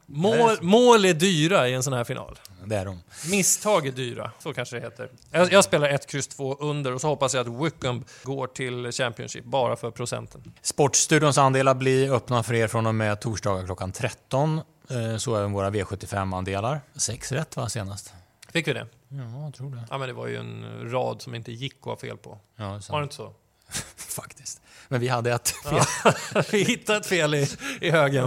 Mål, 0.07 0.57
mål 0.61 1.05
är 1.05 1.14
dyra 1.14 1.68
i 1.68 1.75
en 1.75 1.83
sån 1.83 1.92
här 1.92 2.05
final. 2.05 2.38
Det 2.64 2.77
är 2.77 2.85
de. 2.85 3.03
Misstag 3.31 3.87
är 3.87 3.92
dyra, 3.92 4.31
så 4.38 4.55
kanske 4.55 4.77
det 4.77 4.83
heter. 4.83 5.11
Jag, 5.31 5.53
jag 5.53 5.64
spelar 5.64 5.88
1, 5.88 6.07
kryss 6.07 6.29
2 6.29 6.57
under 6.61 6.92
och 6.94 7.01
så 7.01 7.09
hoppas 7.09 7.35
jag 7.35 7.49
att 7.49 7.62
Wickham 7.64 8.05
går 8.23 8.47
till 8.47 8.92
Championship 8.92 9.44
bara 9.44 9.77
för 9.77 9.90
procenten. 9.90 10.53
Sportstudions 10.62 11.38
andelar 11.38 11.75
blir 11.75 12.14
öppna 12.14 12.42
för 12.42 12.55
er 12.55 12.68
från 12.68 12.87
och 12.87 12.94
med 12.94 13.21
torsdagar 13.21 13.64
klockan 13.64 13.92
13. 13.92 14.61
Eh, 14.90 15.16
Så 15.16 15.37
även 15.37 15.53
våra 15.53 15.71
V75-andelar. 15.71 16.81
Sex 16.97 17.33
rätt 17.33 17.57
va, 17.57 17.68
senast? 17.68 18.12
Fick 18.52 18.68
vi 18.68 18.72
det? 18.72 18.87
Ja, 19.08 19.44
jag 19.44 19.54
tror 19.54 19.70
det. 19.70 19.84
Ja, 19.90 19.98
men 19.98 20.08
det 20.08 20.14
var 20.14 20.26
ju 20.26 20.37
en 20.37 20.90
rad 20.90 21.22
som 21.22 21.34
inte 21.34 21.52
gick 21.52 21.76
att 21.80 21.84
ha 21.84 21.96
fel 21.96 22.16
på. 22.16 22.38
Ja, 22.56 22.64
det 22.64 22.70
är 22.88 22.92
Var 22.92 23.00
det 23.00 23.02
inte 23.02 23.14
så? 23.14 23.32
Faktiskt. 23.96 24.61
Men 24.88 25.00
vi 25.00 25.08
hade 25.08 25.32
ett 25.32 25.48
fel. 25.48 26.44
vi 26.52 26.62
hittade 26.62 26.98
ett 26.98 27.06
fel 27.06 27.34
i, 27.34 27.48
i 27.80 27.90
högen. 27.90 28.24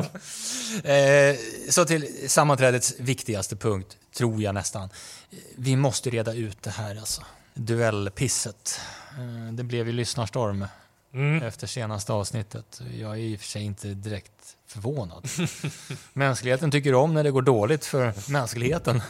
Eh, 0.83 1.35
så 1.69 1.85
till 1.85 2.29
sammanträdets 2.29 2.93
viktigaste 2.99 3.55
punkt, 3.55 3.97
tror 4.17 4.41
jag 4.41 4.55
nästan. 4.55 4.89
Vi 5.55 5.75
måste 5.75 6.09
reda 6.09 6.33
ut 6.33 6.61
det 6.61 6.69
här 6.69 6.95
alltså. 6.95 7.21
Duellpisset. 7.53 8.79
Eh, 9.17 9.53
det 9.53 9.63
blev 9.63 9.87
ju 9.87 9.93
lyssnarstorm 9.93 10.65
Mm. 11.13 11.43
efter 11.43 11.67
senaste 11.67 12.13
avsnittet. 12.13 12.81
Jag 12.99 13.11
är 13.11 13.15
i 13.17 13.35
och 13.35 13.39
för 13.39 13.47
sig 13.47 13.63
inte 13.63 13.87
direkt 13.87 14.31
förvånad. 14.67 15.27
Mänskligheten 16.13 16.71
tycker 16.71 16.93
om 16.93 17.13
när 17.13 17.23
det 17.23 17.31
går 17.31 17.41
dåligt 17.41 17.85
för 17.85 18.31
mänskligheten. 18.31 19.01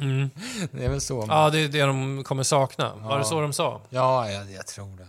Mm. 0.00 0.30
Det 0.72 0.84
är 0.84 0.88
väl 0.88 1.00
så. 1.00 1.24
Ja, 1.28 1.50
det 1.50 1.58
är 1.60 1.68
det 1.68 1.80
de 1.82 2.24
kommer 2.24 2.42
sakna. 2.42 2.94
Var 2.94 3.10
det 3.18 3.20
Ja. 3.20 3.24
så 3.24 3.40
de 3.40 3.52
sa? 3.52 3.80
Ja, 3.90 4.30
jag, 4.30 4.50
jag 4.50 4.66
tror 4.66 4.96
det. 4.98 5.08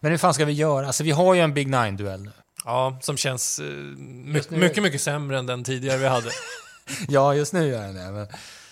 Men 0.00 0.10
hur 0.10 0.18
fan 0.18 0.34
ska 0.34 0.44
vi 0.44 0.52
göra? 0.52 0.86
Alltså, 0.86 1.04
vi 1.04 1.10
har 1.10 1.34
ju 1.34 1.40
en 1.40 1.54
Big 1.54 1.66
Nine-duell 1.68 2.22
nu. 2.22 2.30
Ja, 2.64 2.98
som 3.02 3.16
känns 3.16 3.58
eh, 3.58 3.64
my 3.64 4.36
Just 4.36 4.50
nu- 4.50 4.58
mycket, 4.58 4.82
mycket 4.82 5.00
sämre 5.02 5.38
än 5.38 5.46
den 5.46 5.64
tidigare 5.64 5.98
vi 5.98 6.06
hade. 6.08 6.30
Ja, 7.08 7.34
just 7.34 7.52
nu 7.52 7.66
gör 7.68 7.82
den 7.82 7.94
det. 7.94 8.10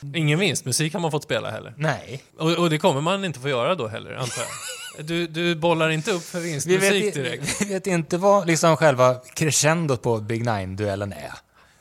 Men... 0.00 0.14
Ingen 0.16 0.38
vinstmusik 0.38 0.92
har 0.92 1.00
man 1.00 1.10
fått 1.10 1.22
spela 1.22 1.50
heller. 1.50 1.74
Nej. 1.76 2.22
Och, 2.38 2.50
och 2.58 2.70
det 2.70 2.78
kommer 2.78 3.00
man 3.00 3.24
inte 3.24 3.40
få 3.40 3.48
göra 3.48 3.74
då 3.74 3.86
heller, 3.88 4.12
antar 4.14 4.42
jag. 4.42 4.48
Du, 5.06 5.26
du 5.26 5.54
bollar 5.54 5.88
inte 5.90 6.12
upp 6.12 6.22
för 6.22 6.40
Vi 6.40 6.50
vinstmusik 6.50 7.04
vet, 7.04 7.14
direkt. 7.14 7.60
vi 7.60 7.64
vet 7.64 7.86
inte 7.86 8.16
vad 8.18 8.46
liksom 8.46 8.76
själva 8.76 9.14
crescendot 9.34 10.02
på 10.02 10.18
Big 10.20 10.44
Nine-duellen 10.44 11.12
är. 11.12 11.32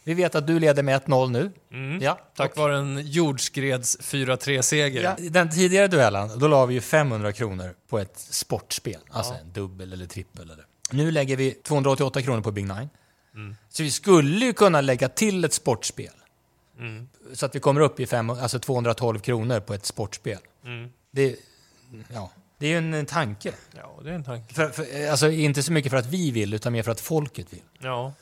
Vi 0.04 0.14
vet 0.14 0.36
att 0.36 0.48
du 0.48 0.60
leder 0.60 0.84
med 0.84 1.02
1-0 1.02 1.30
nu. 1.30 1.52
Mm. 1.72 2.02
Ja. 2.02 2.20
Tack 2.36 2.58
vare 2.58 2.78
en 2.78 3.02
jordskreds 3.08 4.00
4-3-seger. 4.00 5.04
Ja, 5.04 5.30
den 5.30 5.50
tidigare 5.50 5.88
duellen, 5.88 6.40
då 6.40 6.48
la 6.48 6.66
vi 6.66 6.74
ju 6.74 6.82
500 6.82 7.32
kronor 7.32 7.76
på 7.90 8.00
ett 8.00 8.20
sportspel. 8.20 9.00
Alltså 9.10 9.34
en 9.34 9.54
dubbel 9.54 9.94
eller 9.94 10.06
trippel. 10.06 10.50
Eller. 10.50 10.66
Nu 10.92 11.12
lägger 11.12 11.38
vi 11.38 11.52
288 11.52 12.22
kronor 12.22 12.42
på 12.42 12.52
Big 12.52 12.68
Nine. 12.68 12.90
Så 13.70 13.84
vi 13.84 13.92
skulle 13.92 14.46
ju 14.46 14.54
kunna 14.54 14.82
lägga 14.82 15.10
till 15.10 15.46
ett 15.46 15.54
sportspel. 15.54 16.14
Så 17.34 17.46
att 17.46 17.56
vi 17.56 17.60
kommer 17.60 17.82
upp 17.82 18.00
i 18.00 18.06
fem, 18.06 18.30
alltså 18.30 18.60
212 18.60 19.20
kronor 19.20 19.60
på 19.60 19.74
ett 19.74 19.86
sportspel. 19.86 20.40
Det, 21.12 21.36
ja, 22.14 22.32
det 22.58 22.68
är 22.68 22.70
ju 22.70 22.78
en, 22.78 22.94
en 22.94 23.06
tanke. 23.06 23.54
Ja, 23.76 24.00
det 24.04 24.10
är 24.10 24.14
en 24.14 24.24
tanke. 24.24 24.54
För, 24.54 24.70
för, 24.70 25.10
alltså 25.10 25.32
inte 25.32 25.64
så 25.64 25.72
mycket 25.72 25.90
för 25.92 25.98
att 25.98 26.06
vi 26.06 26.32
vill, 26.32 26.54
utan 26.54 26.74
mer 26.74 26.84
för 26.84 26.92
att 26.92 27.02
folket 27.02 27.54
vill. 27.54 27.62
Ja. 27.80 28.14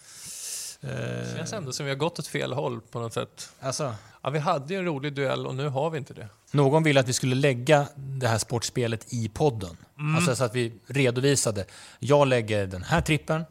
Det 0.82 1.34
känns 1.38 1.54
ändå 1.54 1.72
som 1.72 1.86
vi 1.86 1.91
har 1.91 1.98
gått 1.98 2.20
åt 2.20 2.28
fel 2.28 2.54
håll 2.54 2.82
på 2.82 3.00
något 3.00 3.13
sätt. 3.13 3.50
Alltså, 3.60 3.96
Ja, 4.24 4.30
vi 4.30 4.39
hade 4.39 4.74
ju 4.74 4.80
en 4.80 4.86
rolig 4.86 5.13
duell 5.13 5.48
och 5.48 5.56
nu 5.56 5.67
har 5.70 5.89
vi 5.89 5.98
inte 5.98 6.13
det. 6.13 6.28
någon 6.52 6.84
ville 6.84 7.00
att 7.00 7.08
vi 7.08 7.13
skulle 7.13 7.36
lägga 7.36 7.88
det 7.96 8.28
här 8.28 8.38
sportspelet 8.38 9.13
i 9.13 9.30
podden. 9.30 9.78
Alltså 10.17 10.36
så 10.36 10.44
att 10.44 10.56
vi 10.56 10.74
redovisade. 10.88 11.65
Jag 12.00 12.28
lägger 12.28 12.67
den 12.67 12.84
här 12.84 13.02
trippen. 13.02 13.44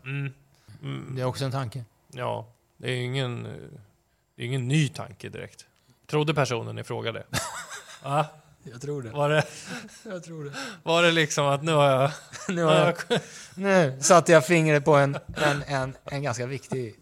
Det 1.15 1.21
är 1.21 1.25
också 1.25 1.45
en 1.45 1.51
tanke. 1.53 1.85
Ja, 2.13 2.49
det 2.77 2.91
är 2.91 2.97
ingen, 2.97 3.47
eh, 3.47 3.53
det 4.37 4.43
är 4.43 4.47
ingen 4.47 4.69
ny 4.69 4.89
tanke 4.89 5.29
direkt. 5.29 5.67
Trodde 6.07 6.35
personen 6.35 6.79
i 6.79 6.85
fråga 6.85 7.13
det? 7.13 7.25
Ja, 8.03 8.27
Jag 8.63 8.81
tror 8.81 9.03
det. 9.03 9.11
var 9.11 9.31
det? 9.31 9.45
Jag 10.05 10.25
tror 10.25 10.45
det. 10.45 10.53
Var 10.83 11.03
det 11.03 11.11
liksom 11.11 11.47
att 11.47 11.63
nu 11.63 11.73
har 11.73 11.91
jag... 11.91 12.11
Nu, 12.49 12.63
har 12.63 12.75
jag, 12.75 12.95
nu 13.55 13.99
satte 14.01 14.33
jag 14.33 14.47
fingret 14.47 14.85
på 14.85 14.95
en, 14.95 15.17
en, 15.37 15.63
en, 15.63 15.97
en 16.05 16.23
ganska 16.23 16.47
viktig. 16.47 16.95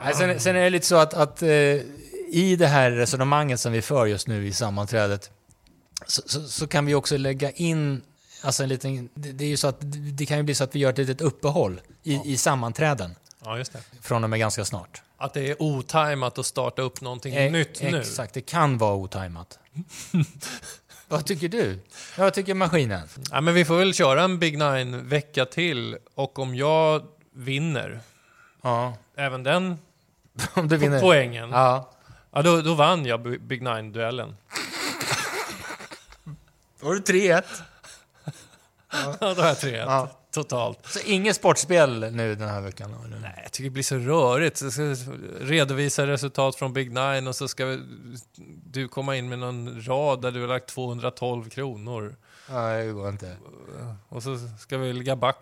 Nej, 0.00 0.14
sen, 0.14 0.40
sen 0.40 0.56
är 0.56 0.60
det 0.64 0.70
lite 0.70 0.86
så 0.86 0.96
att, 0.96 1.14
att 1.14 1.42
eh, 1.42 1.48
i 2.28 2.56
det 2.58 2.66
här 2.66 2.90
resonemanget 2.90 3.60
som 3.60 3.72
vi 3.72 3.82
för 3.82 4.06
just 4.06 4.28
nu 4.28 4.46
i 4.46 4.52
sammanträdet 4.52 5.30
så, 6.06 6.22
så, 6.26 6.48
så 6.48 6.66
kan 6.66 6.86
vi 6.86 6.94
också 6.94 7.16
lägga 7.16 7.50
in 7.50 8.02
Alltså 8.42 8.62
en 8.62 8.68
liten, 8.68 9.08
det, 9.14 9.32
det 9.32 9.44
är 9.44 9.48
ju 9.48 9.56
så 9.56 9.68
att 9.68 9.76
det 10.18 10.26
kan 10.26 10.36
ju 10.36 10.42
bli 10.42 10.54
så 10.54 10.64
att 10.64 10.74
vi 10.74 10.78
gör 10.78 10.90
ett 10.90 10.98
litet 10.98 11.20
uppehåll 11.20 11.80
i, 12.02 12.32
i 12.32 12.36
sammanträden 12.36 13.14
Ja, 13.44 13.58
just 13.58 13.72
det. 13.72 13.78
från 14.02 14.24
och 14.24 14.30
med 14.30 14.38
ganska 14.38 14.64
snart. 14.64 15.02
Att 15.16 15.34
det 15.34 15.50
är 15.50 15.62
otajmat 15.62 16.38
att 16.38 16.46
starta 16.46 16.82
upp 16.82 17.00
någonting 17.00 17.34
e 17.34 17.50
nytt 17.50 17.82
nu. 17.82 18.00
Exakt, 18.00 18.34
det 18.34 18.40
kan 18.40 18.78
vara 18.78 18.94
otajmat. 18.94 19.58
Vad 21.08 21.26
tycker 21.26 21.48
du? 21.48 21.78
Vad 22.18 22.34
tycker 22.34 22.54
maskinen? 22.54 23.08
Ja, 23.30 23.40
men 23.40 23.54
vi 23.54 23.64
får 23.64 23.78
väl 23.78 23.94
köra 23.94 24.22
en 24.22 24.38
Big 24.38 24.58
Nine-vecka 24.58 25.44
till 25.44 25.96
och 26.14 26.38
om 26.38 26.54
jag 26.54 27.02
vinner 27.34 28.00
Ja, 28.62 28.96
även 29.16 29.42
den 29.42 29.78
om 30.54 30.68
du 30.68 30.76
vinner. 30.76 31.00
poängen, 31.00 31.50
ja. 31.50 31.90
Ja. 32.32 32.42
då, 32.42 32.60
då 32.62 32.74
vann 32.74 33.06
jag 33.06 33.20
Bi- 33.22 33.38
Big 33.38 33.62
Nine-duellen. 33.62 34.36
Då 36.80 36.86
har 36.86 36.94
du 36.94 37.00
3-1. 37.00 37.42
Ja, 38.92 39.16
då 39.20 39.26
har 39.42 39.48
jag 39.48 39.58
tre 39.60 39.76
Ja. 39.76 40.08
totalt. 40.30 40.78
Så 40.86 40.98
inget 41.06 41.36
sportspel 41.36 42.12
nu 42.12 42.34
den 42.34 42.48
här 42.48 42.60
veckan? 42.60 42.94
eller? 43.06 43.18
Nej, 43.18 43.40
jag 43.42 43.52
tycker 43.52 43.64
det 43.64 43.70
blir 43.70 43.82
så 43.82 43.96
rörigt. 43.96 44.62
Jag 44.62 44.72
ska 44.72 44.82
redovisa 45.40 46.06
resultat 46.06 46.56
från 46.56 46.72
Big 46.72 46.92
Nine 46.92 47.26
och 47.28 47.36
så 47.36 47.48
ska 47.48 47.66
vi- 47.66 47.80
du 48.64 48.88
komma 48.88 49.16
in 49.16 49.28
med 49.28 49.38
någon 49.38 49.82
rad 49.86 50.22
där 50.22 50.30
du 50.30 50.40
har 50.40 50.48
lagt 50.48 50.66
212 50.66 51.48
kronor. 51.50 52.16
Nej, 52.50 52.86
det 52.86 52.92
går 52.92 53.08
inte. 53.08 53.36
Och 54.08 54.22
så 54.22 54.36
ska 54.58 54.78
vi 54.78 54.92
ligga 54.92 55.16
back 55.16 55.36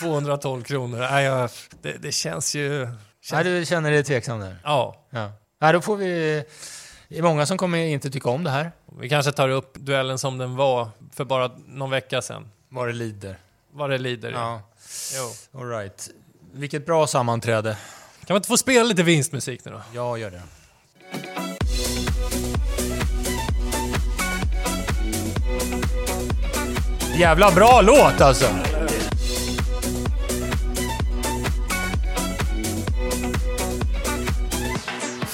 212 0.00 0.62
kronor. 0.62 0.98
Nej, 0.98 1.24
jag, 1.24 1.50
det, 1.82 1.92
det 1.92 2.12
känns 2.12 2.54
ju... 2.54 2.88
Nej, 3.32 3.44
du 3.44 3.66
känner 3.66 3.90
dig 3.90 4.04
tveksam 4.04 4.40
där? 4.40 4.56
Ja, 4.64 5.06
Ja. 5.10 5.32
Nej, 5.60 5.72
då 5.72 5.80
får 5.80 5.96
vi... 5.96 6.44
Det 7.08 7.18
är 7.18 7.22
många 7.22 7.46
som 7.46 7.58
kommer 7.58 7.78
inte 7.78 8.10
tycka 8.10 8.30
om 8.30 8.44
det 8.44 8.50
här. 8.50 8.72
vi 9.00 9.08
kanske 9.08 9.32
tar 9.32 9.48
upp 9.48 9.74
duellen 9.74 10.18
som 10.18 10.38
den 10.38 10.56
var 10.56 10.88
för 11.14 11.24
bara 11.24 11.50
någon 11.66 11.90
vecka 11.90 12.22
sedan. 12.22 12.50
Vad 12.68 12.88
det 12.88 12.92
lider. 12.92 13.38
Vad 13.72 13.90
det 13.90 13.98
lider. 13.98 14.30
Ja, 14.30 14.62
Jo. 15.16 15.60
all 15.60 15.68
right. 15.68 16.10
Vilket 16.52 16.86
bra 16.86 17.06
sammanträde. 17.06 17.76
Kan 18.26 18.34
man 18.34 18.36
inte 18.36 18.48
få 18.48 18.56
spela 18.56 18.84
lite 18.84 19.02
vinstmusik 19.02 19.64
nu 19.64 19.70
då? 19.72 19.82
Jag 19.94 20.18
gör 20.18 20.30
det. 20.30 20.42
Jävla 27.18 27.50
bra 27.50 27.80
låt 27.82 28.20
alltså! 28.20 28.46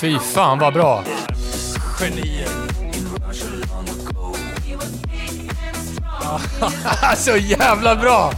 Fy 0.05 0.19
fan 0.19 0.59
vad 0.59 0.75
bra! 0.75 1.05
Genier. 2.01 2.49
Så 7.17 7.37
jävla 7.37 7.97
bra! 7.97 8.33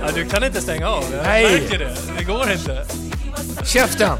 Ja, 0.00 0.10
du 0.14 0.24
kan 0.28 0.44
inte 0.44 0.60
stänga 0.60 0.88
av. 0.88 1.04
Jag 1.12 1.22
Nej. 1.22 1.60
märker 1.60 1.78
det. 1.78 1.96
Det 2.18 2.24
går 2.24 2.52
inte. 2.52 2.86
Käften! 3.64 4.18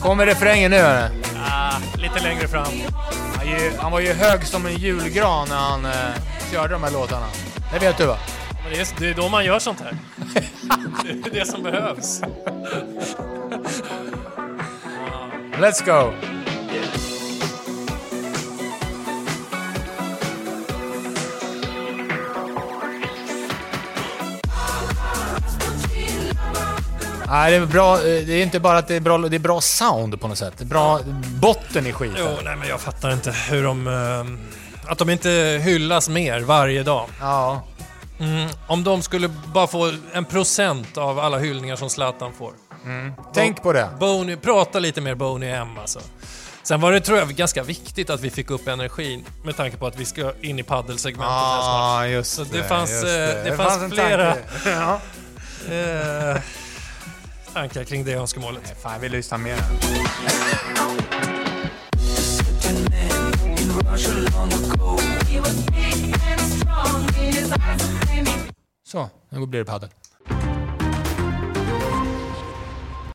Kommer 0.00 0.26
refrängen 0.26 0.70
nu 0.70 0.76
hörru. 0.80 1.08
Ah, 1.50 1.72
lite 1.96 2.20
längre 2.20 2.48
fram. 2.48 2.72
Han, 3.36 3.46
ju- 3.46 3.72
han 3.78 3.92
var 3.92 4.00
ju 4.00 4.12
hög 4.12 4.46
som 4.46 4.66
en 4.66 4.76
julgran 4.76 5.48
när 5.48 5.56
han 5.56 5.84
eh, 5.84 5.92
körde 6.52 6.72
de 6.72 6.82
här 6.82 6.90
låtarna. 6.90 7.26
Det 7.72 7.78
vet 7.78 7.98
du 7.98 8.06
va? 8.06 8.16
Men 8.62 8.72
det, 8.72 8.80
är, 8.80 9.00
det 9.00 9.08
är 9.10 9.14
då 9.14 9.28
man 9.28 9.44
gör 9.44 9.58
sånt 9.58 9.80
här. 9.80 9.96
Det 11.04 11.10
är 11.28 11.30
det 11.40 11.46
som 11.46 11.62
behövs. 11.62 12.20
Let's 15.58 15.84
go! 15.86 16.12
Nej, 27.28 27.50
det 27.50 27.56
är 27.56 27.66
bra. 27.66 27.94
eh, 27.94 28.02
Det 28.26 28.32
är 28.32 28.42
inte 28.42 28.60
bara 28.60 28.78
att 28.78 28.88
det 28.88 28.94
är 28.94 29.00
bra, 29.00 29.18
det 29.18 29.36
är 29.36 29.40
bra 29.40 29.60
sound 29.60 30.20
på 30.20 30.28
något 30.28 30.38
sätt. 30.38 30.58
Bra 30.62 31.00
botten 31.40 31.86
i 31.86 31.92
skiten. 31.92 32.16
Jo, 32.18 32.38
nej 32.44 32.56
men 32.56 32.68
jag 32.68 32.80
fattar 32.80 33.12
inte 33.12 33.30
hur 33.30 33.64
de... 33.64 33.86
ehm, 33.86 34.38
att 34.88 34.98
de 34.98 35.10
inte 35.10 35.60
hyllas 35.64 36.08
mer 36.08 36.40
varje 36.40 36.82
dag. 36.82 37.08
Ja. 37.20 37.62
Mm, 38.20 38.48
om 38.66 38.84
de 38.84 39.02
skulle 39.02 39.28
bara 39.28 39.66
få 39.66 39.92
en 40.12 40.24
procent 40.24 40.98
av 40.98 41.18
alla 41.18 41.38
hyllningar 41.38 41.76
som 41.76 41.90
Zlatan 41.90 42.32
får. 42.38 42.52
Tänk 43.34 43.62
på 43.62 43.72
det. 43.72 43.88
Boney, 44.00 44.36
prata 44.36 44.78
lite 44.78 45.00
mer 45.00 45.14
Boney 45.14 45.50
M 45.50 45.68
alltså. 45.80 46.00
Sen 46.62 46.80
var 46.80 46.92
det, 46.92 47.00
tror 47.00 47.18
jag, 47.18 47.28
ganska 47.28 47.62
viktigt 47.62 48.10
att 48.10 48.20
vi 48.20 48.30
fick 48.30 48.50
upp 48.50 48.68
energin 48.68 49.24
med 49.44 49.56
tanke 49.56 49.76
på 49.76 49.86
att 49.86 49.96
vi 49.96 50.04
ska 50.04 50.32
in 50.40 50.58
i 50.58 50.62
paddelsegmentet 50.62 51.30
här 51.32 51.60
snart. 51.62 52.08
Just 52.08 52.34
Så 52.34 52.44
det 52.44 52.62
fanns, 52.64 52.90
just 52.90 53.04
eh, 53.04 53.10
det 53.44 53.54
fanns 53.56 53.82
en 53.82 53.90
flera- 53.90 54.32
tanke. 54.34 54.48
ja. 54.70 55.00
Eh, 55.74 56.40
tankar 57.52 57.84
kring 57.84 58.04
det 58.04 58.12
önskemålet. 58.12 58.82
Fan, 58.82 58.92
jag 58.92 59.00
vill 59.00 59.12
lyssna 59.12 59.38
mer. 59.38 59.56
Så, 68.84 69.08
nu 69.28 69.46
blir 69.46 69.60
det 69.60 69.64
padel. 69.64 69.88